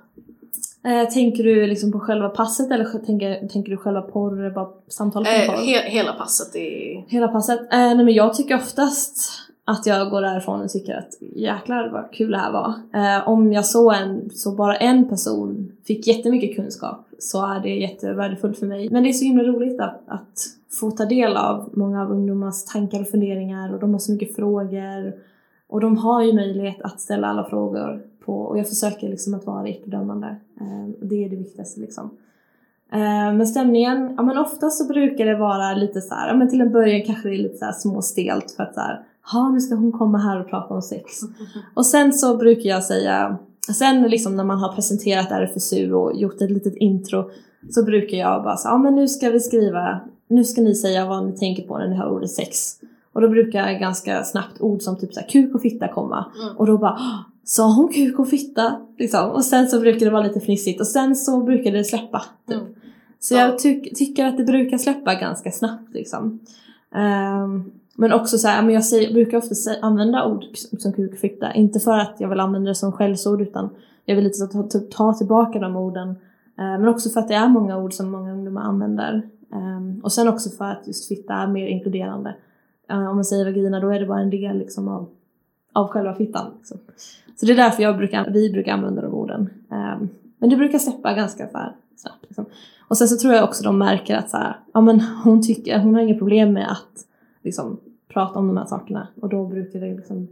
Eh, 0.84 1.08
tänker 1.08 1.44
du 1.44 1.66
liksom 1.66 1.92
på 1.92 2.00
själva 2.00 2.28
passet 2.28 2.70
eller 2.70 2.98
tänker, 2.98 3.48
tänker 3.48 3.70
du 3.70 3.76
själva 3.76 4.02
porr, 4.02 4.50
bara 4.54 4.68
samtalet 4.88 5.48
om 5.48 5.54
Eh, 5.54 5.60
he 5.60 5.90
hela 5.90 6.12
passet 6.12 6.56
är... 6.56 7.04
Hela 7.08 7.28
passet? 7.28 7.60
Eh, 7.60 7.66
nej 7.70 7.96
men 7.96 8.14
jag 8.14 8.34
tycker 8.34 8.56
oftast 8.56 9.30
att 9.64 9.86
jag 9.86 10.10
går 10.10 10.22
därifrån 10.22 10.60
och 10.62 10.70
tycker 10.70 10.94
att 10.94 11.14
jäklar 11.20 11.88
vad 11.88 12.12
kul 12.12 12.30
det 12.30 12.38
här 12.38 12.52
var. 12.52 12.74
Eh, 12.94 13.28
om 13.28 13.52
jag 13.52 13.66
så, 13.66 13.92
en, 13.92 14.30
så 14.30 14.52
bara 14.52 14.76
en 14.76 15.08
person 15.08 15.72
fick 15.84 16.06
jättemycket 16.06 16.56
kunskap 16.56 17.06
så 17.18 17.46
är 17.46 17.60
det 17.60 17.74
jättevärdefullt 17.74 18.58
för 18.58 18.66
mig. 18.66 18.90
Men 18.90 19.02
det 19.02 19.08
är 19.08 19.12
så 19.12 19.24
himla 19.24 19.42
roligt 19.42 19.80
att, 19.80 20.02
att 20.06 20.46
få 20.80 20.90
ta 20.90 21.04
del 21.04 21.36
av 21.36 21.70
många 21.72 22.02
av 22.02 22.10
ungdomars 22.10 22.64
tankar 22.64 23.00
och 23.00 23.08
funderingar 23.08 23.74
och 23.74 23.80
de 23.80 23.92
har 23.92 23.98
så 23.98 24.12
mycket 24.12 24.36
frågor. 24.36 25.14
Och 25.68 25.80
de 25.80 25.96
har 25.96 26.22
ju 26.22 26.32
möjlighet 26.32 26.82
att 26.82 27.00
ställa 27.00 27.28
alla 27.28 27.44
frågor 27.44 28.02
på, 28.24 28.40
och 28.40 28.58
jag 28.58 28.68
försöker 28.68 29.08
liksom 29.08 29.34
att 29.34 29.46
vara 29.46 29.68
icke-dömande. 29.68 30.36
Eh, 30.60 30.88
det 31.02 31.24
är 31.24 31.30
det 31.30 31.36
viktigaste 31.36 31.80
liksom. 31.80 32.10
Eh, 32.92 33.34
men 33.34 33.46
stämningen, 33.46 34.14
ja 34.16 34.22
men 34.22 34.38
oftast 34.38 34.78
så 34.78 34.92
brukar 34.92 35.26
det 35.26 35.36
vara 35.36 35.74
lite 35.74 36.00
så 36.00 36.14
här, 36.14 36.28
ja 36.28 36.34
men 36.34 36.50
till 36.50 36.60
en 36.60 36.72
början 36.72 37.02
kanske 37.06 37.28
det 37.28 37.34
är 37.34 37.42
lite 37.42 37.56
så 37.56 37.64
här 37.64 37.72
småstelt 37.72 38.50
för 38.50 38.62
att 38.62 38.74
så 38.74 38.80
här, 38.80 39.04
ja 39.32 39.48
nu 39.48 39.60
ska 39.60 39.74
hon 39.74 39.92
komma 39.92 40.18
här 40.18 40.40
och 40.40 40.48
prata 40.50 40.74
om 40.74 40.82
sex. 40.82 41.20
Och 41.74 41.86
sen 41.86 42.12
så 42.12 42.36
brukar 42.36 42.70
jag 42.70 42.84
säga, 42.84 43.36
sen 43.78 44.02
liksom 44.02 44.36
när 44.36 44.44
man 44.44 44.58
har 44.58 44.72
presenterat 44.72 45.30
RFSU 45.32 45.92
och 45.92 46.16
gjort 46.16 46.40
ett 46.42 46.50
litet 46.50 46.76
intro 46.76 47.30
så 47.70 47.82
brukar 47.84 48.16
jag 48.16 48.42
bara 48.42 48.56
säga, 48.56 48.72
ja 48.72 48.78
men 48.78 48.94
nu 48.94 49.08
ska 49.08 49.30
vi 49.30 49.40
skriva, 49.40 50.00
nu 50.28 50.44
ska 50.44 50.60
ni 50.62 50.74
säga 50.74 51.06
vad 51.06 51.26
ni 51.26 51.32
tänker 51.32 51.62
på 51.62 51.78
när 51.78 51.88
ni 51.88 51.96
hör 51.96 52.10
ordet 52.10 52.30
sex. 52.30 52.76
Och 53.12 53.20
då 53.20 53.28
brukar 53.28 53.72
ganska 53.72 54.24
snabbt 54.24 54.60
ord 54.60 54.82
som 54.82 54.98
typ 54.98 55.14
så 55.14 55.20
här, 55.20 55.28
kuk 55.28 55.54
och 55.54 55.62
fitta 55.62 55.88
komma. 55.88 56.24
Mm. 56.42 56.56
Och 56.56 56.66
då 56.66 56.78
bara, 56.78 56.98
sa 57.44 57.74
hon 57.74 57.88
kuk 57.92 58.18
och 58.18 58.28
fitta? 58.28 58.76
Liksom. 58.98 59.30
Och 59.30 59.44
sen 59.44 59.68
så 59.68 59.80
brukar 59.80 60.06
det 60.06 60.12
vara 60.12 60.22
lite 60.22 60.40
fnissigt 60.40 60.80
och 60.80 60.86
sen 60.86 61.16
så 61.16 61.40
brukar 61.42 61.72
det 61.72 61.84
släppa. 61.84 62.22
Typ. 62.48 62.56
Mm. 62.56 62.72
Så 63.20 63.34
Ja. 63.34 63.40
jag 63.40 63.58
tyck- 63.58 63.94
tycker 63.94 64.26
att 64.26 64.36
det 64.36 64.44
brukar 64.44 64.78
släppa 64.78 65.14
ganska 65.14 65.50
snabbt 65.50 65.94
liksom. 65.94 66.40
Ehm, 66.94 67.70
men 67.94 68.12
också 68.12 68.38
så 68.38 68.48
här, 68.48 68.62
men 68.62 68.74
jag 68.74 68.84
säger, 68.84 69.12
brukar 69.12 69.38
ofta 69.38 69.54
använda 69.82 70.26
ord 70.26 70.44
som 70.78 70.92
kukfitta. 70.92 71.54
Inte 71.54 71.80
för 71.80 71.98
att 71.98 72.14
jag 72.18 72.28
vill 72.28 72.40
använda 72.40 72.68
det 72.68 72.74
som 72.74 72.92
skällsord 72.92 73.40
utan 73.40 73.70
jag 74.04 74.16
vill 74.16 74.24
lite 74.24 74.38
så 74.38 74.46
ta, 74.46 74.62
ta, 74.62 74.78
ta 74.78 75.12
tillbaka 75.12 75.58
de 75.58 75.76
orden. 75.76 76.08
Eh, 76.58 76.64
men 76.64 76.88
också 76.88 77.10
för 77.10 77.20
att 77.20 77.28
det 77.28 77.34
är 77.34 77.48
många 77.48 77.78
ord 77.78 77.92
som 77.92 78.10
många 78.10 78.32
ungdomar 78.32 78.62
använder. 78.62 79.22
Ehm, 79.52 80.00
och 80.02 80.12
sen 80.12 80.28
också 80.28 80.50
för 80.50 80.64
att 80.64 80.86
just 80.86 81.08
fitta 81.08 81.34
är 81.34 81.46
mer 81.46 81.66
inkluderande. 81.66 82.34
Eh, 82.90 83.08
om 83.08 83.14
man 83.14 83.24
säger 83.24 83.44
vagina 83.44 83.80
då 83.80 83.88
är 83.88 84.00
det 84.00 84.06
bara 84.06 84.20
en 84.20 84.30
del 84.30 84.58
liksom 84.58 84.88
av, 84.88 85.08
av 85.72 85.88
själva 85.88 86.14
fittan. 86.14 86.52
Liksom. 86.56 86.78
Så 87.36 87.46
det 87.46 87.52
är 87.52 87.56
därför 87.56 87.82
jag 87.82 87.96
brukar, 87.96 88.30
vi 88.30 88.50
brukar 88.50 88.72
använda 88.72 89.02
de 89.02 89.14
orden. 89.14 89.50
Ehm, 89.70 90.08
men 90.38 90.50
det 90.50 90.56
brukar 90.56 90.78
släppa 90.78 91.14
ganska 91.14 91.48
snabbt. 91.96 92.22
Liksom. 92.22 92.44
Och 92.88 92.98
sen 92.98 93.08
så 93.08 93.16
tror 93.16 93.34
jag 93.34 93.44
också 93.44 93.64
de 93.64 93.78
märker 93.78 94.16
att 94.16 94.30
så 94.30 94.36
här, 94.36 94.56
ja, 94.72 94.80
men 94.80 95.00
hon, 95.00 95.42
tycker, 95.42 95.78
hon 95.78 95.94
har 95.94 96.02
inga 96.02 96.18
problem 96.18 96.52
med 96.52 96.72
att 96.72 97.06
liksom, 97.42 97.80
prata 98.08 98.38
om 98.38 98.46
de 98.46 98.56
här 98.56 98.66
sakerna. 98.66 99.08
Och 99.20 99.28
då 99.28 99.46
brukar 99.46 99.80
det 99.80 99.94
liksom 99.94 100.28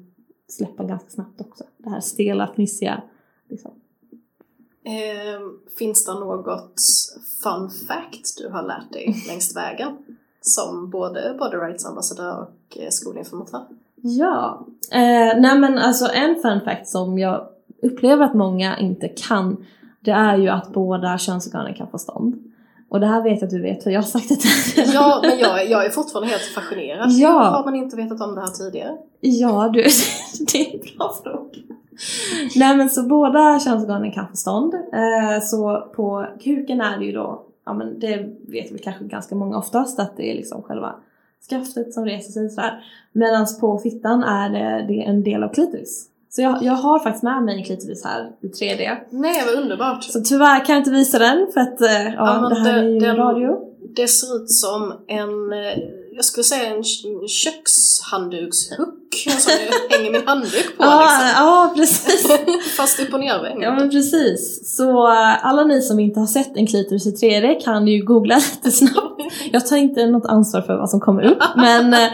släppa 0.48 0.84
ganska 0.84 1.10
snabbt 1.10 1.40
också. 1.40 1.64
Det 1.76 1.90
här 1.90 2.00
stela, 2.00 2.52
fnissiga. 2.54 3.02
Liksom. 3.48 3.70
Ehm, 4.84 5.58
finns 5.78 6.04
det 6.06 6.14
något 6.14 6.74
fun 7.42 7.70
fact 7.70 8.38
du 8.38 8.48
har 8.48 8.62
lärt 8.62 8.92
dig 8.92 9.24
längs 9.28 9.56
vägen? 9.56 9.96
Som 10.40 10.90
både 10.90 11.36
body 11.38 11.56
rights 11.56 11.86
ambassadör 11.86 12.42
och 12.42 12.78
eh, 12.78 12.88
skolinformatör? 12.90 13.64
Ja, 13.94 14.66
eh, 14.92 15.40
nej 15.40 15.58
men 15.58 15.78
alltså 15.78 16.08
en 16.14 16.42
fun 16.42 16.60
fact 16.60 16.88
som 16.88 17.18
jag 17.18 17.46
upplever 17.82 18.24
att 18.24 18.34
många 18.34 18.78
inte 18.78 19.08
kan 19.08 19.64
det 20.00 20.10
är 20.10 20.36
ju 20.36 20.48
att 20.48 20.72
båda 20.72 21.18
könsorganen 21.18 21.74
kan 21.74 21.88
få 21.88 21.98
stånd. 21.98 22.39
Och 22.90 23.00
det 23.00 23.06
här 23.06 23.22
vet 23.22 23.40
jag 23.40 23.44
att 23.46 23.50
du 23.50 23.62
vet 23.62 23.82
för 23.84 23.90
jag 23.90 24.00
har 24.02 24.06
sagt 24.08 24.28
det 24.28 24.36
tidigare. 24.36 24.90
Ja, 24.94 25.20
men 25.22 25.38
jag, 25.38 25.62
är- 25.62 25.66
jag 25.70 25.86
är 25.86 25.90
fortfarande 25.90 26.28
helt 26.30 26.42
fascinerad. 26.42 27.10
Ja. 27.10 27.32
Hur 27.44 27.50
har 27.50 27.64
man 27.64 27.74
inte 27.74 27.96
vetat 27.96 28.20
om 28.20 28.34
det 28.34 28.40
här 28.40 28.48
tidigare? 28.48 28.96
Ja, 29.20 29.70
du, 29.72 29.82
det 30.52 30.58
är 30.58 30.74
en 30.74 30.80
bra 30.96 31.14
fråga. 31.22 31.46
Nej 32.56 32.76
men 32.76 32.90
så 32.90 33.02
båda 33.02 33.60
könsorganen 33.60 34.12
kan 34.12 34.28
få 34.28 34.36
stånd. 34.36 34.74
Eh, 34.74 35.42
så 35.42 35.88
på 35.96 36.26
kuken 36.40 36.80
är 36.80 36.98
det 36.98 37.04
ju 37.04 37.12
då, 37.12 37.42
ja 37.66 37.72
men 37.74 37.98
det 38.00 38.16
vet 38.48 38.72
väl 38.72 38.78
kanske 38.78 39.04
ganska 39.04 39.34
många 39.34 39.58
oftast 39.58 39.98
att 40.00 40.16
det 40.16 40.30
är 40.30 40.34
liksom 40.34 40.62
själva 40.62 40.94
skaftet 41.50 41.94
som 41.94 42.04
reser 42.04 42.32
sig 42.32 42.48
sådär. 42.50 42.84
Medan 43.12 43.46
på 43.60 43.78
fittan 43.78 44.22
är 44.24 44.50
det, 44.50 44.84
det 44.88 45.04
är 45.04 45.08
en 45.10 45.22
del 45.22 45.42
av 45.42 45.48
klitoris. 45.48 46.06
Så 46.32 46.42
jag, 46.42 46.62
jag 46.62 46.72
har 46.72 46.98
faktiskt 46.98 47.22
med 47.22 47.42
mig 47.44 47.58
en 47.58 47.64
klitoris 47.64 48.04
här 48.04 48.30
i 48.42 48.46
3D. 48.46 48.96
Nej, 49.10 49.42
vad 49.46 49.62
underbart! 49.62 50.04
Så 50.04 50.20
tyvärr 50.20 50.64
kan 50.64 50.74
jag 50.74 50.80
inte 50.80 50.90
visa 50.90 51.18
den 51.18 51.46
för 51.52 51.60
att 51.60 51.80
eh, 51.80 52.04
ja, 52.04 52.12
Ja, 52.16 52.48
det 52.48 52.60
här 52.60 52.74
det- 52.74 52.80
är 52.80 52.84
ju 52.84 52.98
den- 52.98 53.16
radio. 53.16 53.56
Det 53.96 54.08
ser 54.08 54.36
ut 54.36 54.50
som 54.50 54.92
en, 55.08 55.52
eh, 55.52 55.78
jag 56.12 56.24
skulle 56.24 56.44
säga 56.44 56.66
en 56.70 56.82
kö- 56.82 57.26
kökshanddukshook 58.10 58.96
som 59.38 59.52
jag 59.90 59.96
hänger 59.98 60.10
min 60.12 60.26
handduk 60.26 60.76
på 60.76 60.84
Ja, 60.84 61.00
liksom. 61.00 61.44
ja, 61.44 61.72
precis. 61.76 62.26
Fast 62.76 63.00
upp 63.00 63.14
och 63.14 63.20
nervänd. 63.20 63.62
Ja 63.62 63.74
men 63.74 63.90
precis. 63.90 64.76
Så 64.76 65.06
eh, 65.08 65.46
alla 65.46 65.64
ni 65.64 65.82
som 65.82 66.00
inte 66.00 66.20
har 66.20 66.26
sett 66.26 66.56
en 66.56 66.66
klitoris 66.66 67.06
i 67.06 67.10
3D 67.26 67.60
kan 67.64 67.86
ju 67.86 68.04
googla 68.04 68.34
lite 68.54 68.70
snabbt. 68.70 69.22
Jag 69.52 69.66
tar 69.66 69.76
inte 69.76 70.06
något 70.06 70.26
ansvar 70.26 70.60
för 70.62 70.76
vad 70.76 70.90
som 70.90 71.00
kommer 71.00 71.22
upp 71.22 71.42
men 71.56 71.94
eh, 71.94 72.08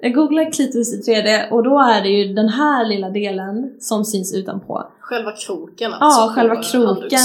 jag 0.00 0.14
googlar 0.14 0.52
klitoris 0.52 0.94
i 0.94 1.10
3D 1.10 1.50
och 1.50 1.62
då 1.64 1.78
är 1.80 2.02
det 2.02 2.08
ju 2.08 2.34
den 2.34 2.48
här 2.48 2.84
lilla 2.88 3.10
delen 3.10 3.70
som 3.80 4.04
syns 4.04 4.34
utanpå. 4.34 4.84
Själva 5.00 5.32
kroken 5.32 5.90
Ja, 5.90 5.96
alltså. 6.00 6.34
själva 6.34 6.54
på 6.56 6.62
kroken 6.62 6.86
handduks. 6.86 7.16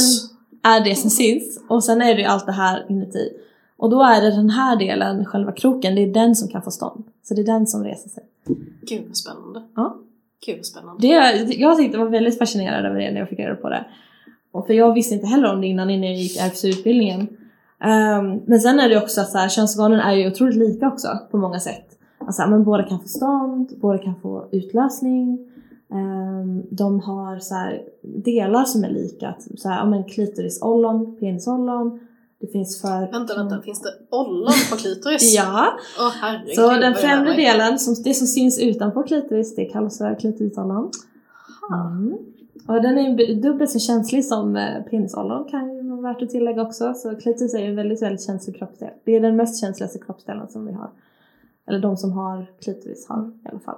är 0.64 0.80
det 0.86 0.96
som 0.96 1.10
syns 1.10 1.60
och 1.70 1.84
sen 1.84 2.02
är 2.02 2.16
det 2.16 2.22
ju 2.22 2.28
allt 2.28 2.46
det 2.46 2.52
här 2.52 2.86
inuti. 2.90 3.30
Och 3.78 3.90
då 3.90 4.04
är 4.04 4.22
det 4.22 4.32
den 4.32 4.50
här 4.50 4.76
delen, 4.76 5.26
själva 5.26 5.52
kroken, 5.52 5.96
det 5.96 6.02
är 6.02 6.14
den 6.14 6.36
som 6.36 6.48
kan 6.48 6.62
få 6.62 6.72
stånd. 6.72 7.04
Så 7.24 7.34
det 7.34 7.42
är 7.42 7.46
den 7.46 7.68
som 7.68 7.84
reser 7.84 8.10
sig. 8.10 8.24
Gud 8.82 9.04
vad 9.08 9.18
spännande. 9.18 9.64
Ja. 9.76 9.98
Gud 10.46 10.58
vad 10.58 10.66
spännande. 10.66 11.02
Det, 11.02 11.54
jag 11.54 11.78
tyckte 11.78 11.98
var 11.98 12.06
väldigt 12.06 12.38
fascinerad 12.38 12.86
över 12.86 13.00
det 13.00 13.12
när 13.12 13.20
jag 13.20 13.30
fick 13.30 13.40
reda 13.40 13.56
på 13.56 13.70
det. 13.70 13.86
Och 14.52 14.68
för 14.68 14.74
jag 14.74 14.94
visste 14.94 15.16
inte 15.16 15.28
heller 15.28 15.54
om 15.54 15.62
det 15.62 15.68
innan, 15.68 15.90
innan 15.90 16.08
jag 16.08 16.16
gick 16.16 16.38
RFSU-utbildningen. 16.38 17.28
Ehm, 17.80 18.42
men 18.46 18.60
sen 18.60 18.80
är 18.80 18.90
det 18.90 18.98
också 18.98 19.22
att 19.22 19.30
så 19.30 19.38
här, 19.38 19.50
könsorganen 19.50 20.00
är 20.00 20.14
ju 20.14 20.28
otroligt 20.32 20.58
lika 20.58 20.88
också 20.88 21.08
på 21.32 21.38
många 21.38 21.60
sätt. 21.60 21.98
Alltså, 22.18 22.48
men 22.48 22.64
båda 22.64 22.84
kan 22.84 23.00
få 23.00 23.08
stånd, 23.08 23.74
båda 23.82 23.98
kan 23.98 24.16
få 24.22 24.48
utlösning. 24.52 25.40
Ehm, 25.94 26.64
de 26.70 27.00
har 27.00 27.40
så 27.40 27.56
här, 27.56 27.82
delar 28.02 28.64
som 28.64 28.84
är 28.84 28.90
lika. 28.90 29.36
Så 29.58 29.70
här, 29.70 29.86
men 29.86 30.04
klitorisollon, 30.04 31.18
penisollon. 31.20 32.00
Det 32.40 32.48
finns 32.48 32.82
för... 32.82 33.12
Vänta, 33.12 33.36
vänta. 33.36 33.62
Finns 33.62 33.82
det 33.82 33.90
ollon 34.10 34.54
på 34.70 34.78
klitoris? 34.78 35.36
Ja, 35.38 35.78
Åh 36.00 36.12
herregud. 36.22 36.56
så 36.56 36.70
den 36.70 36.96
främre 36.96 37.34
delen, 37.34 37.80
som, 37.80 37.96
det 38.04 38.14
som 38.14 38.28
syns 38.28 38.60
utanpå 38.60 39.04
klitoris, 39.04 39.56
det 39.56 39.66
kallas 39.66 39.98
för 39.98 40.20
klitorisollon. 40.20 40.92
Mm. 41.72 42.18
Och 42.68 42.82
den 42.82 42.98
är 42.98 43.36
dubbelt 43.42 43.72
så 43.72 43.80
känslig 43.80 44.26
som 44.26 44.56
eh, 44.56 44.84
penisollon 44.84 45.46
kan 45.50 45.76
ju 45.76 45.90
vara 45.90 46.02
värt 46.02 46.22
att 46.22 46.30
tillägga 46.30 46.62
också. 46.62 46.94
Så 46.94 47.16
klitoris 47.16 47.54
är 47.54 47.60
ju 47.60 47.66
en 47.66 47.76
väldigt, 47.76 48.02
väldigt 48.02 48.26
känslig 48.26 48.56
kroppsdel. 48.56 48.90
Det 49.04 49.16
är 49.16 49.22
den 49.22 49.36
mest 49.36 49.62
känsligaste 49.62 50.00
kroppsdelen 50.00 50.48
som 50.48 50.66
vi 50.66 50.74
har. 50.74 50.90
Eller 51.68 51.80
de 51.80 51.98
som 51.98 52.12
har 52.12 52.46
klitoris 52.62 53.08
har 53.08 53.32
i 53.46 53.50
alla 53.50 53.60
fall. 53.60 53.78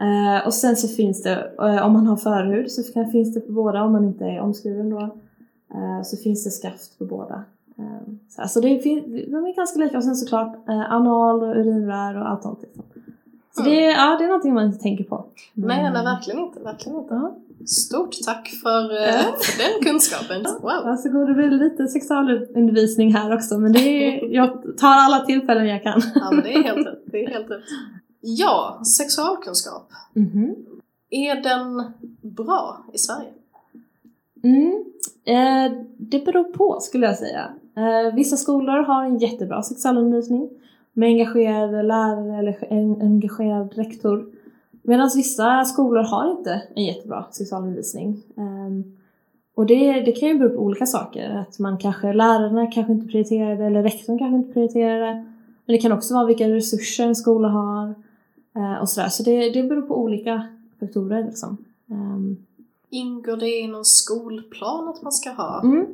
Eh, 0.00 0.46
och 0.46 0.54
sen 0.54 0.76
så 0.76 0.88
finns 0.88 1.22
det, 1.22 1.52
eh, 1.58 1.86
om 1.86 1.92
man 1.92 2.06
har 2.06 2.16
förhud 2.16 2.70
så 2.70 2.92
kan, 2.92 3.10
finns 3.10 3.34
det 3.34 3.40
på 3.40 3.52
båda, 3.52 3.82
om 3.82 3.92
man 3.92 4.04
inte 4.04 4.24
är 4.24 4.40
omskuren 4.40 4.90
då. 4.90 5.00
Eh, 5.74 6.02
så 6.04 6.16
finns 6.16 6.44
det 6.44 6.50
skaft 6.50 6.98
på 6.98 7.04
båda. 7.04 7.44
Eh, 7.78 8.12
så 8.28 8.42
alltså 8.42 8.60
det 8.60 8.78
fin- 8.78 9.26
de 9.30 9.46
är 9.46 9.56
ganska 9.56 9.78
lika 9.78 9.96
och 9.96 10.04
sen 10.04 10.16
såklart 10.16 10.68
eh, 10.68 10.92
anal 10.92 11.42
och 11.42 11.56
urinrör 11.56 12.20
och 12.20 12.30
allt 12.30 12.42
sånt. 12.42 12.62
Liksom. 12.62 12.84
Så 13.56 13.62
det, 13.62 13.84
är- 13.86 13.90
ja, 13.90 14.16
det 14.18 14.24
är 14.24 14.28
någonting 14.28 14.54
man 14.54 14.66
inte 14.66 14.78
tänker 14.78 15.04
på. 15.04 15.26
Nej, 15.54 15.80
Mm. 15.80 15.92
nej, 15.92 16.04
verkligen 16.04 16.40
inte. 16.40 16.60
Verkligen 16.60 16.98
inte. 16.98 17.14
Ja. 17.14 17.36
Stort 17.66 18.14
tack 18.24 18.48
för, 18.62 18.82
eh, 19.02 19.22
för 19.38 19.58
den 19.64 19.84
kunskapen. 19.84 20.42
Wow. 20.62 20.84
Varsågod, 20.84 21.28
det 21.28 21.34
blir 21.34 21.50
lite 21.50 21.86
sexualundervisning 21.86 23.14
här 23.14 23.34
också 23.34 23.58
men 23.58 23.72
det 23.72 23.78
är, 23.78 24.26
jag 24.34 24.78
tar 24.78 24.88
alla 24.94 25.24
tillfällen 25.24 25.66
jag 25.66 25.82
kan. 25.82 26.02
Ja, 26.14 26.30
men 26.30 26.44
det 26.44 26.54
är 26.54 26.62
helt 26.62 26.86
rätt. 26.86 27.02
Det 27.06 27.24
är 27.24 27.28
helt 27.30 27.50
rätt. 27.50 27.60
Ja, 28.20 28.80
sexualkunskap. 28.98 29.90
Mhm. 30.14 30.54
Är 31.10 31.34
den 31.42 31.82
bra 32.22 32.84
i 32.92 32.98
Sverige? 32.98 33.28
Mm. 34.44 34.84
Eh, 35.26 35.72
det 35.96 36.24
beror 36.24 36.44
på 36.44 36.80
skulle 36.80 37.06
jag 37.06 37.16
säga. 37.16 37.48
Eh, 37.76 38.14
vissa 38.14 38.36
skolor 38.36 38.82
har 38.82 39.04
en 39.04 39.18
jättebra 39.18 39.62
sexualundervisning 39.62 40.50
med 40.92 41.06
engagerade 41.06 41.82
lärare 41.82 42.38
eller 42.38 42.72
en 42.72 43.02
engagerad 43.02 43.72
rektor. 43.74 44.26
Medan 44.82 45.10
vissa 45.16 45.64
skolor 45.64 46.02
har 46.02 46.30
inte 46.30 46.62
en 46.74 46.84
jättebra 46.84 47.24
sexualundervisning. 47.30 48.22
Ehm, 48.36 48.96
och 49.54 49.66
det, 49.66 50.00
det 50.00 50.12
kan 50.12 50.28
ju 50.28 50.38
bero 50.38 50.50
på 50.50 50.62
olika 50.62 50.86
saker. 50.86 51.30
Att 51.30 51.58
man 51.58 51.78
kanske, 51.78 52.12
lärarna 52.12 52.66
kanske 52.66 52.92
inte 52.92 53.06
prioriterar 53.06 53.56
det 53.56 53.64
eller 53.64 53.82
rektorn 53.82 54.18
kanske 54.18 54.36
inte 54.36 54.52
prioriterar 54.52 55.00
det. 55.00 55.14
Men 55.66 55.76
det 55.76 55.78
kan 55.78 55.92
också 55.92 56.14
vara 56.14 56.26
vilka 56.26 56.48
resurser 56.48 57.06
en 57.06 57.14
skola 57.14 57.48
har 57.48 57.94
eh, 58.56 58.80
och 58.80 58.88
sådär. 58.88 59.08
Så 59.08 59.22
det, 59.22 59.50
det 59.50 59.62
beror 59.62 59.82
på 59.82 59.98
olika 60.02 60.46
faktorer 60.80 61.24
liksom. 61.24 61.56
Ehm, 61.90 62.36
Ingår 62.90 63.36
det 63.36 63.48
i 63.48 63.66
någon 63.66 63.84
skolplan 63.84 64.88
att 64.88 65.02
man 65.02 65.12
ska 65.12 65.30
ha 65.30 65.60
mm. 65.64 65.86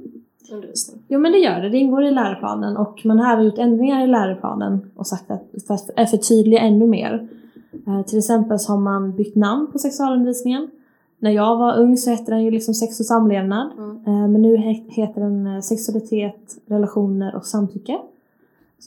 undervisning? 0.53 1.03
Jo 1.09 1.21
men 1.21 1.33
det 1.33 1.39
gör 1.39 1.61
det, 1.61 1.69
det 1.69 1.79
ingår 1.79 2.05
i 2.05 2.11
läroplanen 2.11 2.77
och 2.77 3.01
man 3.05 3.19
har 3.19 3.33
även 3.33 3.45
gjort 3.45 3.59
ändringar 3.59 4.05
i 4.05 4.07
läroplanen 4.07 4.91
och 4.97 5.07
sagt 5.07 5.31
att 5.31 5.43
för 5.67 5.75
att 5.97 6.11
förtydliga 6.11 6.61
ännu 6.61 6.87
mer 6.87 7.29
Eh, 7.87 8.03
till 8.03 8.19
exempel 8.19 8.59
så 8.59 8.73
har 8.73 8.79
man 8.79 9.13
bytt 9.13 9.35
namn 9.35 9.67
på 9.73 9.79
sexualundervisningen. 9.79 10.71
När 11.19 11.31
jag 11.31 11.57
var 11.57 11.77
ung 11.77 11.97
så 11.97 12.11
hette 12.11 12.31
den 12.31 12.45
ju 12.45 12.51
liksom 12.51 12.75
sex 12.75 13.01
och 13.01 13.07
samlevnad. 13.07 13.71
Mm. 13.79 13.97
Eh, 13.97 14.29
men 14.29 14.43
nu 14.43 14.57
he- 14.57 14.91
heter 14.91 15.21
den 15.21 15.47
eh, 15.47 15.61
sexualitet, 15.61 16.57
relationer 16.67 17.37
och 17.37 17.47
samtycke. 17.47 17.99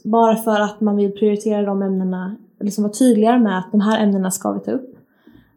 Bara 0.03 0.35
för 0.35 0.59
att 0.59 0.81
man 0.81 0.95
vill 0.95 1.11
prioritera 1.11 1.61
de 1.61 1.81
ämnena, 1.81 2.35
liksom 2.59 2.83
vara 2.83 2.93
tydligare 2.93 3.39
med 3.39 3.59
att 3.59 3.71
de 3.71 3.81
här 3.81 4.03
ämnena 4.03 4.31
ska 4.31 4.51
vi 4.51 4.59
ta 4.59 4.71
upp. 4.71 4.94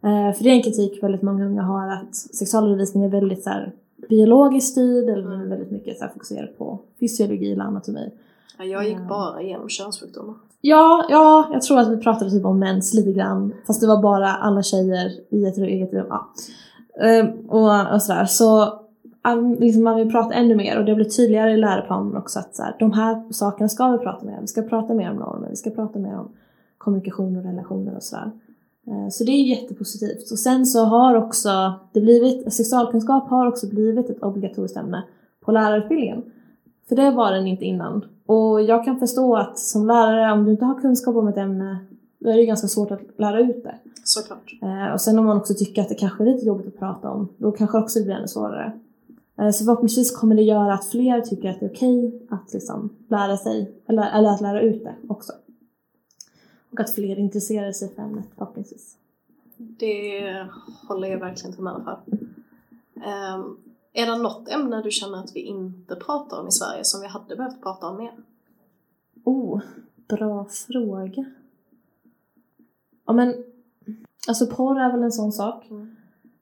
Eh, 0.03 0.33
För 0.35 0.43
det 0.43 0.49
är 0.49 0.53
en 0.53 0.63
kritik 0.63 1.03
väldigt 1.03 1.21
många 1.21 1.45
unga 1.45 1.61
har 1.61 1.87
att 1.87 2.15
sexualundervisning 2.15 3.03
är 3.03 3.09
väldigt 3.09 3.43
så 3.43 3.49
här, 3.49 3.71
biologiskt 4.09 4.71
styrd 4.71 5.09
eller 5.09 5.35
Mm. 5.35 5.49
väldigt 5.49 5.71
mycket 5.71 5.97
så 5.97 6.03
här, 6.03 6.11
fokuserad 6.11 6.57
på 6.57 6.79
fysiologi 6.99 7.51
eller 7.53 7.63
anatomi. 7.63 8.09
Ja, 8.57 8.65
jag 8.65 8.83
gick 8.87 8.97
Ja. 8.97 9.05
bara 9.09 9.41
igenom 9.41 9.69
könssjukdomar. 9.69 10.35
Ja, 10.61 11.05
ja, 11.09 11.49
jag 11.53 11.61
tror 11.61 11.79
att 11.79 11.89
vi 11.91 11.97
pratade 11.97 12.31
typ 12.31 12.45
om 12.45 12.59
mens 12.59 12.93
lite 12.93 13.11
grann. 13.11 13.53
Fast 13.67 13.81
det 13.81 13.87
var 13.87 14.01
bara 14.01 14.27
alla 14.27 14.63
tjejer 14.63 15.11
i 15.29 15.45
ett 15.45 15.57
eget 15.57 15.93
rum. 15.93 16.05
Ja. 16.09 16.29
Ehm, 17.05 17.27
och, 17.49 17.93
och 17.93 18.01
sådär. 18.01 18.25
Så 18.25 18.63
um, 19.27 19.53
liksom 19.59 19.83
man 19.83 19.95
vill 19.95 20.11
prata 20.11 20.33
ännu 20.33 20.55
mer 20.55 20.79
och 20.79 20.85
det 20.85 20.95
blir 20.95 21.05
tydligare 21.05 21.51
i 21.51 21.57
läroplanen 21.57 22.17
också 22.17 22.39
att 22.39 22.55
så 22.55 22.63
här, 22.63 22.75
de 22.79 22.91
här 22.91 23.23
sakerna 23.33 23.69
ska 23.69 23.87
vi 23.91 23.97
prata 23.97 24.25
mer 24.25 24.33
om. 24.33 24.41
Vi 24.41 24.47
ska 24.47 24.61
prata 24.61 24.93
mer 24.93 25.11
om 25.11 25.17
normer, 25.17 25.47
vi 25.49 25.55
ska 25.55 25.69
prata 25.69 25.99
mer 25.99 26.17
om 26.19 26.27
kommunikation 26.77 27.37
och 27.37 27.43
relationer 27.43 27.95
och 27.95 28.03
sådär. 28.03 28.31
Eh, 28.87 29.09
Så 29.09 29.23
det 29.23 29.31
är 29.31 29.43
jättepositivt. 29.43 30.31
Och 30.31 30.39
sen 30.39 30.65
så 30.65 30.83
har 30.85 31.15
också 31.15 31.73
det 31.93 32.01
blivit, 32.01 32.53
sexualkunskap 32.53 33.29
har 33.29 33.47
också 33.47 33.67
blivit 33.67 34.09
ett 34.09 34.23
obligatoriskt 34.23 34.77
ämne 34.77 35.03
på 35.45 35.51
lärarutbildningen. 35.51 36.21
För 36.89 36.95
det 36.95 37.11
var 37.11 37.31
den 37.31 37.47
inte 37.47 37.65
innan. 37.65 38.05
Och 38.25 38.61
jag 38.61 38.85
kan 38.85 38.99
förstå 38.99 39.35
att 39.35 39.59
som 39.59 39.87
lärare, 39.87 40.33
om 40.33 40.45
du 40.45 40.51
inte 40.51 40.65
har 40.65 40.81
kunskap 40.81 41.15
om 41.15 41.27
ett 41.27 41.37
ämne, 41.37 41.77
då 42.19 42.29
är 42.29 42.37
det 42.37 42.45
ganska 42.45 42.67
svårt 42.67 42.91
att 42.91 43.01
lära 43.17 43.39
ut 43.39 43.63
det. 43.63 43.75
Såklart. 44.03 44.51
Eh, 44.61 44.93
och 44.93 45.01
sen 45.01 45.19
om 45.19 45.25
man 45.25 45.37
också 45.37 45.53
tycker 45.53 45.81
att 45.81 45.89
det 45.89 45.95
kanske 45.95 46.23
är 46.23 46.25
lite 46.25 46.45
jobbigt 46.45 46.67
att 46.67 46.79
prata 46.79 47.09
om, 47.09 47.29
då 47.37 47.51
kanske 47.51 47.77
också 47.77 47.99
det 47.99 48.05
blir 48.05 48.15
ännu 48.15 48.27
svårare. 48.27 48.71
Eh, 49.39 49.49
så 49.49 49.65
förhoppningsvis 49.65 50.17
kommer 50.17 50.35
det 50.35 50.41
göra 50.41 50.73
att 50.73 50.85
fler 50.85 51.21
tycker 51.21 51.49
att 51.49 51.59
det 51.59 51.65
är 51.65 51.69
okej 51.69 52.27
att 52.29 52.53
liksom 52.53 52.89
lära 53.09 53.37
sig, 53.37 53.71
eller, 53.87 54.09
eller 54.17 54.29
att 54.29 54.41
lära 54.41 54.61
ut 54.61 54.83
det 54.83 54.95
också. 55.07 55.33
Och 56.71 56.79
att 56.79 56.95
fler 56.95 57.19
intresserar 57.19 57.71
sig 57.71 57.95
för 57.95 58.01
ämnet 58.01 58.25
förhoppningsvis. 58.37 58.95
Det 59.57 60.47
håller 60.87 61.07
jag 61.07 61.19
verkligen 61.19 61.53
till 61.53 61.63
med 61.63 61.81
för. 61.83 61.99
Um, 62.95 63.57
är 63.93 64.05
det 64.05 64.17
något 64.17 64.49
ämne 64.49 64.81
du 64.81 64.91
känner 64.91 65.17
att 65.17 65.35
vi 65.35 65.39
inte 65.39 65.95
pratar 65.95 66.39
om 66.39 66.47
i 66.47 66.51
Sverige 66.51 66.83
som 66.83 67.01
vi 67.01 67.07
hade 67.07 67.35
behövt 67.35 67.61
prata 67.61 67.87
om 67.87 67.97
mer? 67.97 68.11
Oh, 69.23 69.61
bra 70.07 70.45
fråga. 70.45 71.25
Ja 73.05 73.13
men, 73.13 73.43
alltså 74.27 74.47
porr 74.47 74.79
är 74.79 74.91
väl 74.91 75.03
en 75.03 75.11
sån 75.11 75.31
sak. 75.31 75.69
Mm. 75.69 75.95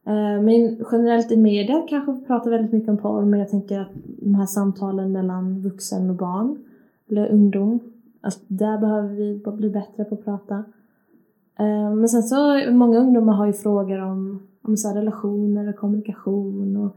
Eh, 0.06 0.42
Men 0.42 0.86
generellt 0.92 1.32
i 1.32 1.38
media 1.38 1.86
kanske 1.90 2.12
vi 2.12 2.26
pratar 2.26 2.52
väldigt 2.52 2.74
mycket 2.74 2.90
om 2.90 2.98
porr, 2.98 3.26
men 3.26 3.40
jag 3.40 3.50
tänker 3.50 3.80
att 3.80 3.92
de 4.04 4.36
här 4.36 4.46
samtalen 4.46 5.12
mellan 5.12 5.62
vuxen 5.62 6.10
och 6.10 6.16
barn, 6.16 6.64
eller 7.10 7.30
ungdom, 7.32 7.80
Alltså, 8.28 8.40
där 8.48 8.78
behöver 8.78 9.10
vi 9.10 9.44
bli 9.58 9.70
bättre 9.70 10.06
på 10.06 10.16
att 10.16 10.26
prata. 10.26 10.56
Eh, 11.60 11.96
Men 11.96 12.10
sen 12.10 12.24
så, 12.24 12.72
många 12.72 13.00
ungdomar 13.00 13.34
har 13.34 13.46
ju 13.46 13.54
frågor 13.54 14.02
om, 14.02 14.48
om 14.62 14.78
så 14.78 14.88
här 14.88 14.96
relationer 14.96 15.70
och 15.70 15.76
kommunikation 15.76 16.78
och 16.78 16.96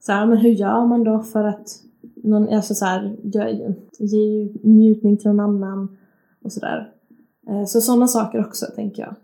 så 0.00 0.12
här, 0.12 0.26
men 0.26 0.38
hur 0.38 0.50
gör 0.50 0.86
man 0.86 1.04
då 1.04 1.18
för 1.18 1.44
att 1.44 1.68
någon, 2.14 2.48
alltså 2.48 2.74
så 2.74 2.84
här, 2.84 3.16
ge, 3.22 3.74
ge 3.98 4.52
njutning 4.62 5.16
till 5.16 5.30
någon 5.30 5.40
annan 5.40 5.96
och 6.44 6.52
sådär. 6.52 6.92
Så 7.66 7.78
eh, 7.78 7.82
sådana 7.82 8.06
saker 8.06 8.46
också, 8.46 8.66
tänker 8.74 9.02
jag. 9.02 9.14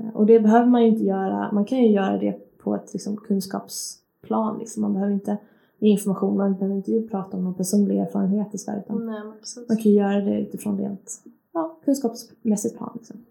Eh, 0.00 0.16
och 0.16 0.26
det 0.26 0.40
behöver 0.40 0.66
man 0.66 0.82
ju 0.82 0.88
inte 0.88 1.04
göra, 1.04 1.52
man 1.52 1.64
kan 1.64 1.78
ju 1.78 1.90
göra 1.90 2.18
det 2.18 2.58
på 2.58 2.74
ett 2.74 2.92
liksom, 2.92 3.16
kunskapsplan. 3.16 4.58
Liksom. 4.58 4.82
Man 4.82 4.92
behöver 4.92 5.12
inte 5.12 5.38
information, 5.88 6.36
man 6.36 6.54
behöver 6.54 6.76
inte 6.76 7.08
prata 7.10 7.36
om 7.36 7.44
någon 7.44 7.54
personlig 7.54 7.98
erfarenhet 7.98 8.54
i 8.54 8.58
Sverige. 8.58 8.80
Utan 8.80 9.06
Nej, 9.06 9.22
man 9.68 9.76
kan 9.76 9.92
ju 9.92 9.98
göra 9.98 10.20
det 10.20 10.40
utifrån 10.40 10.78
rent 10.78 11.22
ja, 11.52 11.78
kunskapsmässigt 11.84 12.76
plan. 12.76 12.90
Liksom. 12.94 13.24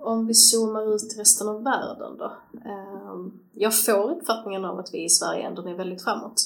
Om 0.00 0.26
vi 0.26 0.34
zoomar 0.34 0.94
ut 0.94 1.10
till 1.10 1.18
resten 1.18 1.48
av 1.48 1.62
världen 1.62 2.16
då. 2.18 2.32
Ehm, 2.64 3.40
jag 3.52 3.84
får 3.84 4.10
uppfattningen 4.10 4.64
av 4.64 4.78
att 4.78 4.94
vi 4.94 5.04
i 5.04 5.08
Sverige 5.08 5.46
ändå 5.46 5.62
är 5.62 5.74
väldigt 5.74 6.02
framåt. 6.02 6.44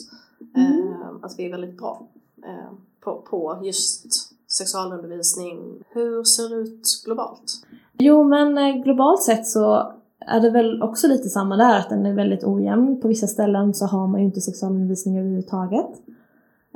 Ehm, 0.56 1.24
att 1.24 1.38
vi 1.38 1.46
är 1.46 1.50
väldigt 1.50 1.78
bra 1.78 2.06
ehm, 2.44 2.74
på, 3.00 3.22
på 3.30 3.61
just 3.64 4.06
sexualundervisning. 4.52 5.85
Hur 5.88 6.24
ser 6.24 6.48
det 6.48 6.54
ut 6.54 7.02
globalt? 7.04 7.52
Jo, 7.98 8.24
men 8.24 8.58
eh, 8.58 8.82
globalt 8.82 9.22
sett 9.22 9.46
så 9.46 9.92
är 10.26 10.40
det 10.40 10.50
väl 10.50 10.82
också 10.82 11.08
lite 11.08 11.28
samma 11.28 11.56
där, 11.56 11.78
att 11.78 11.88
den 11.88 12.06
är 12.06 12.14
väldigt 12.14 12.44
ojämn. 12.44 13.00
På 13.00 13.08
vissa 13.08 13.26
ställen 13.26 13.74
så 13.74 13.87
har 13.87 14.06
man 14.06 14.20
ju 14.20 14.26
inte 14.26 14.40
sexualundervisning 14.40 15.18
överhuvudtaget. 15.18 15.90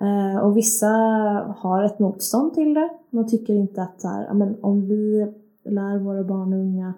Eh, 0.00 0.40
och 0.40 0.56
vissa 0.56 0.88
har 1.58 1.82
ett 1.82 1.98
motstånd 1.98 2.54
till 2.54 2.74
det. 2.74 2.88
Man 3.10 3.28
tycker 3.28 3.54
inte 3.54 3.82
att 3.82 4.00
så 4.00 4.08
här, 4.08 4.24
ja, 4.24 4.34
men 4.34 4.56
om 4.60 4.88
vi 4.88 5.32
lär 5.64 5.98
våra 5.98 6.24
barn 6.24 6.52
och 6.52 6.58
unga 6.58 6.94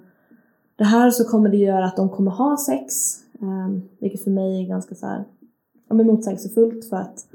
det 0.78 0.84
här 0.84 1.11
så 1.11 1.24
kommer 1.24 1.48
det 1.48 1.56
göra 1.56 1.84
att 1.84 1.96
de 1.96 2.08
kommer 2.08 2.30
ha 2.30 2.56
sex. 2.56 3.14
Eh, 3.40 3.82
vilket 3.98 4.24
för 4.24 4.30
mig 4.30 4.62
är 4.62 4.68
ganska 4.68 4.94
så 4.94 5.06
här, 5.06 5.24
ja, 5.88 5.94
men 5.94 6.06
motsägelsefullt 6.06 6.84
för 6.84 6.96
att 6.96 7.26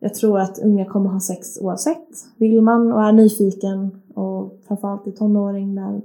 jag 0.00 0.14
tror 0.14 0.40
att 0.40 0.58
unga 0.58 0.84
kommer 0.84 1.10
ha 1.10 1.20
sex 1.20 1.58
oavsett. 1.60 2.08
Vill 2.36 2.62
man 2.62 2.92
och 2.92 3.02
är 3.02 3.12
nyfiken 3.12 4.02
och 4.14 4.58
framförallt 4.68 5.06
i 5.06 5.12
tonåring 5.12 5.74
där, 5.74 6.00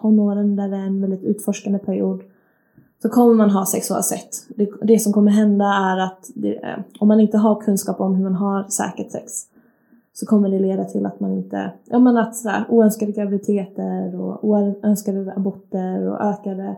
tonåren 0.00 0.56
där 0.56 0.68
det 0.68 0.76
är 0.76 0.86
en 0.86 1.00
väldigt 1.00 1.22
utforskande 1.22 1.78
period 1.78 2.22
så 3.02 3.08
kommer 3.08 3.34
man 3.34 3.50
ha 3.50 3.66
sex 3.66 3.90
oavsett. 3.90 4.46
Det, 4.48 4.70
det 4.82 4.98
som 4.98 5.12
kommer 5.12 5.30
hända 5.30 5.64
är 5.64 5.98
att 5.98 6.30
det, 6.34 6.64
eh, 6.64 6.78
om 7.00 7.08
man 7.08 7.20
inte 7.20 7.38
har 7.38 7.60
kunskap 7.60 8.00
om 8.00 8.14
hur 8.14 8.24
man 8.24 8.34
har 8.34 8.68
säkert 8.68 9.10
sex 9.10 9.32
så 10.12 10.26
kommer 10.26 10.48
det 10.48 10.58
leda 10.58 10.84
till 10.84 11.06
att 11.06 11.20
man 11.20 11.32
inte, 11.32 11.72
ja 11.84 11.98
men 11.98 12.16
att 12.16 12.36
sådär, 12.36 12.64
oönskade 12.68 13.12
graviditeter 13.12 14.20
och 14.20 14.44
oönskade 14.44 15.32
aborter 15.36 16.08
och 16.08 16.20
ökade 16.20 16.76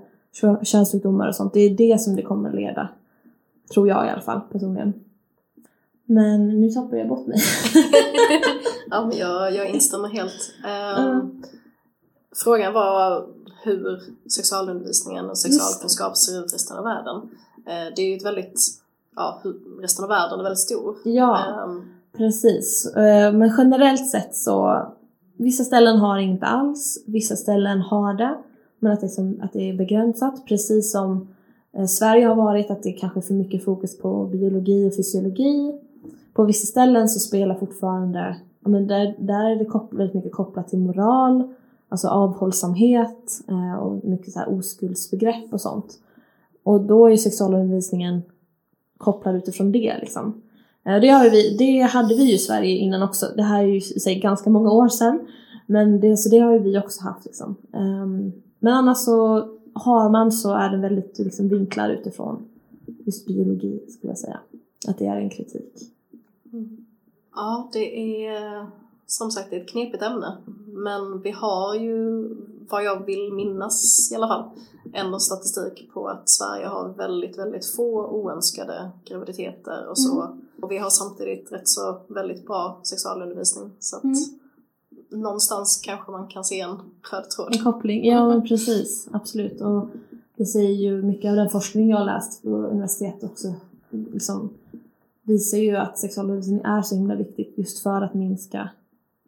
könssjukdomar 0.63 1.29
och 1.29 1.35
sånt. 1.35 1.53
Det 1.53 1.61
är 1.61 1.77
det 1.77 2.01
som 2.01 2.17
det 2.17 2.23
kommer 2.23 2.53
leda. 2.53 2.89
Tror 3.75 3.89
jag 3.89 4.07
i 4.07 4.11
alla 4.11 4.21
fall 4.21 4.41
personligen. 4.53 4.93
Men 6.07 6.61
nu 6.61 6.71
tappar 6.71 6.97
jag 6.97 7.09
bort 7.09 7.27
mig. 7.27 7.39
ja, 8.91 9.07
men 9.07 9.19
jag, 9.19 9.55
jag 9.55 9.71
instämmer 9.71 10.09
helt. 10.09 10.53
Ehm, 10.67 11.07
Mm. 11.11 11.43
Frågan 12.45 12.73
var 12.73 13.27
hur 13.65 14.01
sexualundervisningen 14.31 15.31
och 15.31 15.39
sexualkunskap 15.39 16.17
ser 16.17 16.41
ut 16.41 16.53
i 16.53 16.55
resten 16.55 16.77
av 16.77 16.85
världen. 16.85 17.17
Eh, 17.67 17.95
det 17.97 18.03
är 18.03 18.11
ju 18.11 18.17
ett 18.17 18.25
väldigt, 18.25 18.61
ja, 19.17 19.43
resten 19.81 20.05
av 20.05 20.09
världen 20.09 20.39
är 20.39 20.43
väldigt 20.43 20.59
stor. 20.61 20.97
Ja. 21.05 21.63
Ehm, 21.65 21.83
Precis, 22.17 22.87
Eh, 22.97 23.33
men 23.33 23.55
generellt 23.59 24.11
sett 24.11 24.37
så 24.37 24.87
vissa 25.37 25.65
ställen 25.65 25.97
har 25.97 26.19
inte 26.19 26.47
alls, 26.47 27.05
vissa 27.07 27.37
ställen 27.37 27.81
har 27.81 28.15
det, 28.15 28.39
men 28.79 28.93
att 28.93 29.01
det, 29.01 29.07
är 29.07 29.09
som, 29.09 29.41
att 29.43 29.53
det 29.53 29.71
är 29.71 29.75
begränsat, 29.75 30.47
precis 30.47 30.93
som 30.93 31.29
eh, 31.77 31.87
Sverige 31.87 32.27
har 32.27 32.35
varit, 32.35 32.71
att 32.71 32.83
det 32.83 32.89
är 32.89 32.99
kanske 32.99 33.23
för 33.23 33.35
mycket 33.35 33.65
fokus 33.65 33.99
på 33.99 34.25
biologi 34.25 34.89
och 34.89 34.97
fysiologi. 34.97 35.81
På 36.37 36.45
vissa 36.45 36.67
ställen 36.67 37.09
så 37.09 37.21
spelar 37.21 37.55
fortfarande, 37.55 38.37
ja, 38.65 38.69
men 38.69 38.87
där, 38.87 39.17
där 39.19 39.51
är 39.51 39.57
det 39.57 39.65
kopplat, 39.65 40.01
väldigt 40.01 40.15
mycket 40.15 40.33
kopplat 40.33 40.69
till 40.69 40.79
moral, 40.79 41.55
alltså 41.89 42.09
avhållsamhet 42.09 43.41
eh, 43.49 43.75
och 43.75 44.05
mycket 44.05 44.33
så 44.33 44.39
här 44.39 44.59
oskuldsbegrepp 44.59 45.53
och 45.53 45.61
sånt. 45.61 45.99
Och 46.63 46.81
då 46.81 47.07
är 47.07 47.11
ju 47.11 47.17
sexualundervisningen 47.17 48.23
kopplad 48.99 49.37
utifrån 49.37 49.73
det 49.73 49.99
liksom. 50.01 50.43
Eh, 50.87 51.01
Det, 51.01 51.09
har 51.09 51.31
vi, 51.31 51.57
det 51.57 51.81
hade 51.81 52.15
vi 52.15 52.25
ju 52.25 52.35
i 52.35 52.39
Sverige 52.39 52.77
innan 52.77 53.03
också. 53.03 53.27
Det 53.37 53.43
här 53.43 53.63
är 53.63 53.69
ju 53.69 53.81
sig 53.81 54.21
ganska 54.21 54.51
många 54.51 54.71
år 54.71 54.89
sedan. 54.89 55.27
Men 55.67 56.01
det, 56.01 56.17
så 56.17 56.29
det 56.29 56.39
har 56.39 56.53
ju 56.53 56.59
vi 56.59 56.79
också 56.79 57.05
haft. 57.05 57.25
Liksom. 57.25 57.57
Eh, 57.75 58.07
men 58.59 58.73
annars 58.75 58.99
så 58.99 59.49
har 59.75 60.11
man 60.11 60.33
så 60.33 60.55
är 60.55 60.71
den 60.71 60.81
väldigt 60.81 61.19
liksom, 61.19 61.49
vinklad 61.49 61.91
utifrån 61.91 62.49
just 63.07 63.27
biologi 63.27 63.81
skulle 63.89 64.11
jag 64.11 64.19
säga. 64.19 64.41
Att 64.89 64.99
det 64.99 65.07
är 65.07 65.17
en 65.17 65.31
kritik. 65.31 65.93
Ja, 67.35 67.71
det 67.73 68.25
är 68.27 68.67
som 69.07 69.31
sagt 69.31 69.53
ett 69.53 69.69
knepigt 69.69 70.03
ämne. 70.03 70.37
Men 70.67 71.21
vi 71.23 71.31
har 71.31 71.75
ju, 71.75 72.29
vad 72.71 72.85
jag 72.85 73.07
vill 73.07 73.33
minnas 73.33 74.09
i 74.13 74.15
alla 74.15 74.29
fall, 74.29 74.51
ändå 74.95 75.19
statistik 75.19 75.91
på 75.95 76.09
att 76.09 76.29
Sverige 76.29 76.67
har 76.67 76.89
väldigt, 76.89 77.39
väldigt 77.39 77.67
få 77.67 78.07
oönskade 78.07 78.91
graviditeter 79.05 79.89
och 79.89 79.99
så. 79.99 80.37
Och 80.63 80.71
vi 80.71 80.79
har 80.79 80.91
samtidigt 80.91 81.53
rätt 81.53 81.69
så 81.69 82.01
väldigt 82.09 82.47
bra 82.47 82.81
sexualundervisning. 82.83 83.71
Så 83.79 83.97
att 83.97 84.05
Mm. 84.05 84.17
någonstans 85.11 85.81
kanske 85.85 86.11
man 86.13 86.29
kan 86.29 86.45
se 86.45 86.61
en 86.61 86.77
röd 87.13 87.31
tråd. 87.31 87.55
En 87.55 87.65
koppling, 87.65 88.05
ja 88.07 88.29
men 88.29 88.49
precis. 88.49 89.09
Absolut. 89.13 89.61
Och 89.61 89.89
det 90.37 90.47
säger 90.47 90.71
ju 90.71 91.03
mycket 91.03 91.31
av 91.31 91.37
den 91.37 91.51
forskning 91.51 91.91
jag 91.91 91.99
har 91.99 92.05
läst 92.05 92.43
på 92.43 92.49
universitetet 92.49 93.31
också. 93.31 93.55
Liksom, 93.91 94.51
visar 95.27 95.59
ju 95.59 95.77
att 95.77 95.99
sexualundervisning 95.99 96.61
är 96.65 96.83
så 96.83 96.95
himla 96.95 97.15
viktigt 97.15 97.55
just 97.57 97.83
för 97.83 98.03
att 98.03 98.15
minska, 98.15 98.71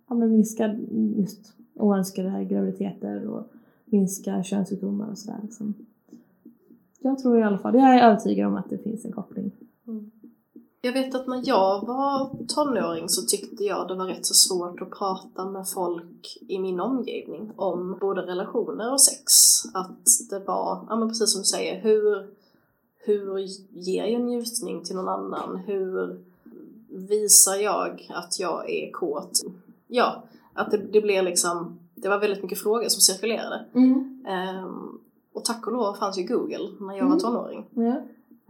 ja, 0.09 0.15
men 0.15 0.31
minska 0.31 0.77
just 1.17 1.53
oönskade 1.75 2.45
graviditeter 2.45 3.27
och 3.27 3.47
minska 3.85 4.43
könssjukdomar 4.43 5.11
och 5.11 5.19
sådär. 5.19 5.41
Liksom. 5.43 5.75
Jag 7.01 7.19
tror 7.19 7.39
i 7.39 7.43
alla 7.43 7.59
fall, 7.59 7.75
jag 7.75 7.95
är 7.95 8.11
övertygad 8.11 8.47
om 8.47 8.57
att 8.57 8.71
det 8.71 8.79
finns 8.79 9.05
en 9.05 9.13
koppling. 9.13 9.53
Mm. 9.87 10.11
Jag 10.81 10.93
vet 10.93 11.15
att 11.15 11.27
när 11.27 11.43
jag 11.49 11.87
var 11.87 12.31
tonåring 12.49 13.09
så 13.09 13.23
tyckte 13.23 13.65
jag 13.65 13.89
det 13.89 13.95
var 13.95 14.07
rätt 14.07 14.27
så 14.27 14.35
svårt 14.35 14.83
att 14.83 14.91
prata 14.91 15.51
med 15.51 15.69
folk 15.69 16.39
i 16.49 16.59
min 16.59 16.81
omgivning 16.81 17.53
om 17.57 17.99
både 18.01 18.23
relationer 18.23 18.93
och 18.93 19.01
sex. 19.01 19.33
Att 19.75 20.05
det 20.31 20.39
var, 20.39 20.87
ja 20.89 20.97
men 20.97 21.09
precis 21.09 21.33
som 21.33 21.41
du 21.41 21.45
säger, 21.45 21.81
hur, 21.81 22.31
hur 22.99 23.39
ger 23.71 24.05
jag 24.05 24.21
njutning 24.21 24.85
till 24.85 24.97
någon 24.97 25.09
annan? 25.09 25.57
Hur 25.57 26.19
visar 26.89 27.55
jag 27.55 28.07
att 28.15 28.41
jag 28.41 28.71
är 28.71 28.91
kåt? 28.93 29.41
Ja, 29.87 30.23
att 30.55 30.71
det, 30.71 30.77
det 30.93 31.01
blev 31.01 31.25
liksom, 31.25 31.79
det 31.95 32.09
var 32.09 32.19
väldigt 32.19 32.43
mycket 32.43 32.59
frågor 32.59 32.89
som 32.89 33.01
cirkulerade. 33.01 33.65
Mm. 33.75 34.25
Ehm, 34.29 34.99
och 35.33 35.45
tack 35.45 35.67
och 35.67 35.73
lov 35.73 35.95
fanns 35.95 36.19
ju 36.19 36.23
Google 36.23 36.69
när 36.81 36.95
jag 36.97 37.05
var 37.05 37.13
Mm. 37.13 37.19
tonåring. 37.21 37.67
Ja. 37.71 37.97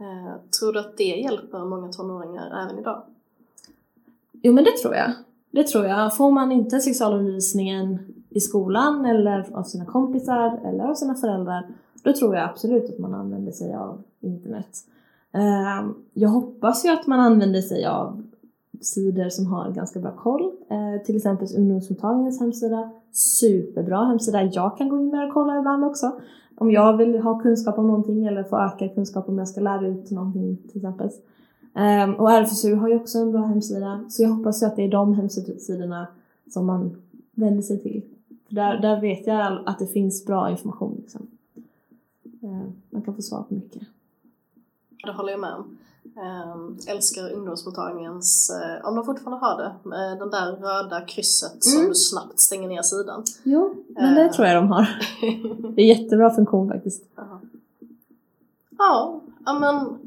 Eh, 0.05 0.35
tror 0.59 0.73
du 0.73 0.79
att 0.79 0.97
det 0.97 1.03
hjälper 1.03 1.65
många 1.65 1.91
tonåringar 1.91 2.63
även 2.65 2.79
idag? 2.79 3.01
Jo 4.41 4.53
men 4.53 4.63
det 4.63 4.77
tror 4.77 4.95
jag. 4.95 5.11
Det 5.51 5.67
tror 5.67 5.85
jag. 5.85 6.17
Får 6.17 6.31
man 6.31 6.51
inte 6.51 6.79
sexualundervisningen 6.79 7.99
i 8.29 8.39
skolan 8.39 9.05
eller 9.05 9.49
av 9.53 9.63
sina 9.63 9.85
kompisar 9.85 10.61
eller 10.65 10.83
av 10.83 10.95
sina 10.95 11.15
föräldrar 11.15 11.67
då 12.03 12.13
tror 12.13 12.35
jag 12.35 12.49
absolut 12.49 12.89
att 12.89 12.99
man 12.99 13.13
använder 13.13 13.51
sig 13.51 13.73
av 13.73 14.03
internet. 14.19 14.77
Ehm, 15.33 15.93
jag 16.13 16.29
hoppas 16.29 16.85
ju 16.85 16.89
att 16.89 17.07
man 17.07 17.19
använder 17.19 17.61
sig 17.61 17.85
av 17.85 18.23
sidor 18.81 19.29
som 19.29 19.45
har 19.45 19.71
ganska 19.71 19.99
bra 19.99 20.11
koll. 20.11 20.51
Eh, 20.69 21.05
till 21.05 21.15
exempel 21.15 21.47
ungdomsmottagningens 21.57 22.39
hemsida. 22.39 22.91
Superbra 23.11 24.05
hemsida. 24.05 24.43
Jag 24.43 24.77
kan 24.77 24.89
gå 24.89 24.99
in 24.99 25.09
där 25.09 25.27
och 25.27 25.33
kolla 25.33 25.59
ibland 25.59 25.85
också. 25.85 26.11
Om 26.57 26.71
jag 26.71 26.97
vill 26.97 27.19
ha 27.19 27.39
kunskap 27.39 27.77
om 27.77 27.87
någonting 27.87 28.25
eller 28.25 28.43
få 28.43 28.57
ökad 28.57 28.95
kunskap 28.95 29.29
om 29.29 29.37
jag 29.37 29.47
ska 29.47 29.61
lära 29.61 29.87
ut 29.87 30.11
någonting 30.11 30.57
till 30.57 30.77
exempel. 30.77 31.09
Ehm, 31.75 32.13
och 32.13 32.31
RFSU 32.31 32.75
har 32.75 32.89
ju 32.89 32.95
också 32.95 33.17
en 33.17 33.31
bra 33.31 33.41
hemsida. 33.41 34.05
Så 34.09 34.23
jag 34.23 34.29
hoppas 34.29 34.63
ju 34.63 34.67
att 34.67 34.75
det 34.75 34.83
är 34.83 34.91
de 34.91 35.13
hemsidorna 35.13 36.07
som 36.49 36.65
man 36.65 36.95
vänder 37.35 37.61
sig 37.61 37.79
till. 37.79 38.03
För 38.47 38.55
där, 38.55 38.81
där 38.81 39.01
vet 39.01 39.27
jag 39.27 39.63
att 39.65 39.79
det 39.79 39.87
finns 39.87 40.25
bra 40.25 40.51
information. 40.51 40.88
Kan 43.09 43.15
få 43.15 43.21
svar 43.21 43.43
på 43.43 43.53
mycket. 43.53 43.81
Det 45.05 45.11
håller 45.11 45.31
jag 45.31 45.39
med 45.39 45.53
om. 45.53 45.77
Ehm, 46.17 46.77
älskar 46.87 47.31
ungdomsmottagningens, 47.31 48.49
eh, 48.49 48.85
om 48.87 48.95
de 48.95 49.05
fortfarande 49.05 49.45
har 49.45 49.57
det, 49.57 49.95
eh, 49.95 50.17
den 50.19 50.29
där 50.29 50.51
röda 50.51 51.01
krysset 51.01 51.63
som 51.63 51.77
Mm. 51.77 51.89
du 51.89 51.95
snabbt 51.95 52.39
stänger 52.39 52.67
ner 52.67 52.81
sidan. 52.81 53.23
Jo, 53.43 53.75
men 53.87 54.15
det 54.15 54.21
Eh. 54.25 54.31
tror 54.31 54.47
jag 54.47 54.55
de 54.63 54.67
har. 54.71 54.87
Det 55.75 55.81
är 55.81 55.85
jättebra 55.99 56.35
funktion 56.35 56.67
faktiskt. 56.69 57.03
Jaha. 57.15 57.39
ja, 58.77 59.21
men 59.59 59.97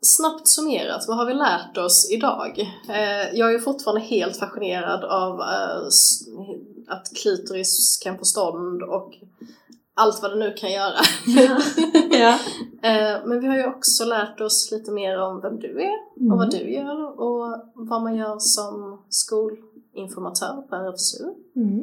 snabbt 0.00 0.48
summerat, 0.48 1.04
vad 1.08 1.16
har 1.16 1.26
vi 1.26 1.34
lärt 1.34 1.76
oss 1.78 2.10
idag? 2.10 2.58
Eh, 2.88 3.34
jag 3.38 3.54
är 3.54 3.58
fortfarande 3.58 4.00
helt 4.00 4.36
fascinerad 4.36 5.04
av 5.04 5.40
eh, 5.40 5.86
att 6.88 7.08
klitoris 7.22 7.98
kan 8.02 8.18
få 8.18 8.24
stånd 8.24 8.82
och 8.82 9.14
allt 9.94 10.22
vad 10.22 10.30
det 10.30 10.38
nu 10.38 10.52
kan 10.56 10.72
göra. 10.72 10.96
ja. 12.10 12.38
Eh, 12.84 13.26
men 13.26 13.40
vi 13.40 13.46
har 13.46 13.56
ju 13.56 13.66
också 13.66 14.04
lärt 14.04 14.40
oss 14.40 14.68
lite 14.72 14.90
mer 14.92 15.20
om 15.22 15.40
vem 15.40 15.58
du 15.60 15.80
är 15.82 15.92
och 16.32 16.38
vad 16.38 16.50
du 16.50 16.72
gör 16.72 17.20
och 17.20 17.56
vad 17.74 18.02
man 18.02 18.16
gör 18.16 18.36
som 18.38 18.98
skolinformatör 19.08 20.62
på 20.68 20.76
RFSU. 20.76 21.24
Mm. 21.56 21.78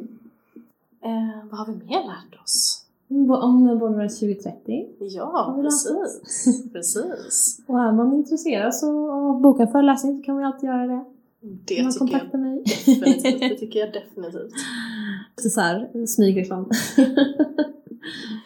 Eh, 1.04 1.44
vad 1.50 1.58
har 1.58 1.66
vi 1.66 1.72
mer 1.72 2.00
lärt 2.06 2.42
oss? 2.42 2.84
Bo- 3.08 3.34
Om 3.36 3.78
Bollnäs 3.78 4.18
2030. 4.20 4.86
Ja, 4.98 5.58
precis. 5.62 6.22
precis. 6.72 7.60
Och 7.66 7.78
är 7.80 7.92
man 7.92 8.12
intresserad 8.12 8.74
så 8.74 9.12
av 9.12 9.40
boka 9.40 9.66
föreläsning 9.66 10.18
så 10.18 10.24
kan 10.24 10.34
man 10.34 10.44
alltid 10.44 10.66
göra 10.68 10.86
det. 10.86 11.04
Det 11.40 11.48
man 11.48 11.64
tycker 11.64 11.82
jag 11.82 11.94
kontaktar 11.98 12.38
mig. 12.38 12.62
definitivt. 12.64 13.40
Det 13.40 13.54
tycker 13.58 13.80
jag 13.80 13.92
definitivt. 13.92 14.52
Lite 15.36 15.50
så 15.50 15.60
här, 15.60 16.06
smygreklam. 16.06 16.70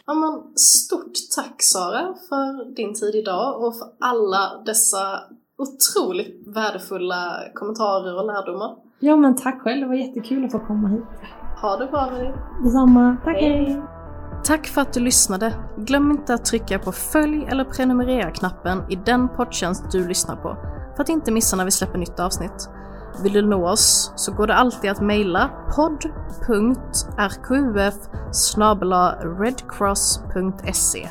Ja, 0.07 0.15
men 0.15 0.57
stort 0.57 1.13
tack 1.37 1.63
Sara 1.63 2.15
för 2.29 2.75
din 2.77 2.95
tid 2.95 3.15
idag 3.15 3.65
och 3.65 3.79
för 3.79 3.89
alla 4.01 4.63
dessa 4.67 5.21
otroligt 5.59 6.43
värdefulla 6.57 7.37
kommentarer 7.55 8.19
och 8.19 8.27
lärdomar. 8.27 8.77
ja 9.01 9.17
men 9.17 9.37
tack 9.37 9.63
själv, 9.63 9.81
det 9.81 9.87
var 9.87 9.95
jättekul 9.95 10.45
att 10.45 10.53
få 10.53 10.59
komma 10.59 10.89
hit. 10.89 11.05
Ha 11.63 11.77
det 11.77 11.87
bra 11.87 12.11
med 12.11 12.21
dig. 12.21 12.35
Detsamma. 12.65 13.17
Tack 13.25 13.37
Hej. 13.37 13.65
hej. 13.65 13.83
Tack 14.45 14.67
för 14.67 14.81
att 14.81 14.93
du 14.93 15.01
lyssnade. 15.01 15.55
Glöm 15.79 16.11
inte 16.11 16.35
att 16.35 16.45
trycka 16.45 16.79
på 16.79 16.93
följ 16.93 17.47
eller 17.49 17.65
prenumerera-knappen 17.65 18.83
i 18.91 18.97
den 18.97 19.29
poddtjänst 19.29 19.85
du 19.93 20.09
lyssnar 20.09 20.37
på 20.37 20.57
för 20.97 21.03
att 21.03 21.09
inte 21.09 21.33
missa 21.33 21.57
när 21.57 21.65
vi 21.65 21.71
släpper 21.71 21.99
nytt 21.99 22.21
avsnitt. 22.21 22.69
Vill 23.23 23.33
du 23.33 23.43
nå 23.43 23.69
oss 23.69 24.13
så 24.17 24.33
går 24.33 24.47
det 24.47 24.55
alltid 24.55 24.91
att 24.91 25.01
mejla 25.01 25.51
podd.rqf 25.77 26.15
redcross.se 29.41 31.09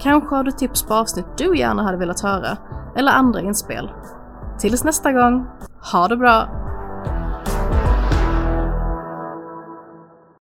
Kanske 0.00 0.34
har 0.34 0.44
du 0.44 0.50
tips 0.50 0.82
på 0.82 0.94
avsnitt 0.94 1.26
du 1.36 1.58
gärna 1.58 1.82
hade 1.82 1.98
velat 1.98 2.20
höra 2.20 2.56
eller 2.96 3.12
andra 3.12 3.40
inspel. 3.40 3.90
Tills 4.58 4.84
nästa 4.84 5.12
gång, 5.12 5.46
ha 5.92 6.08
det 6.08 6.16
bra! 6.16 6.48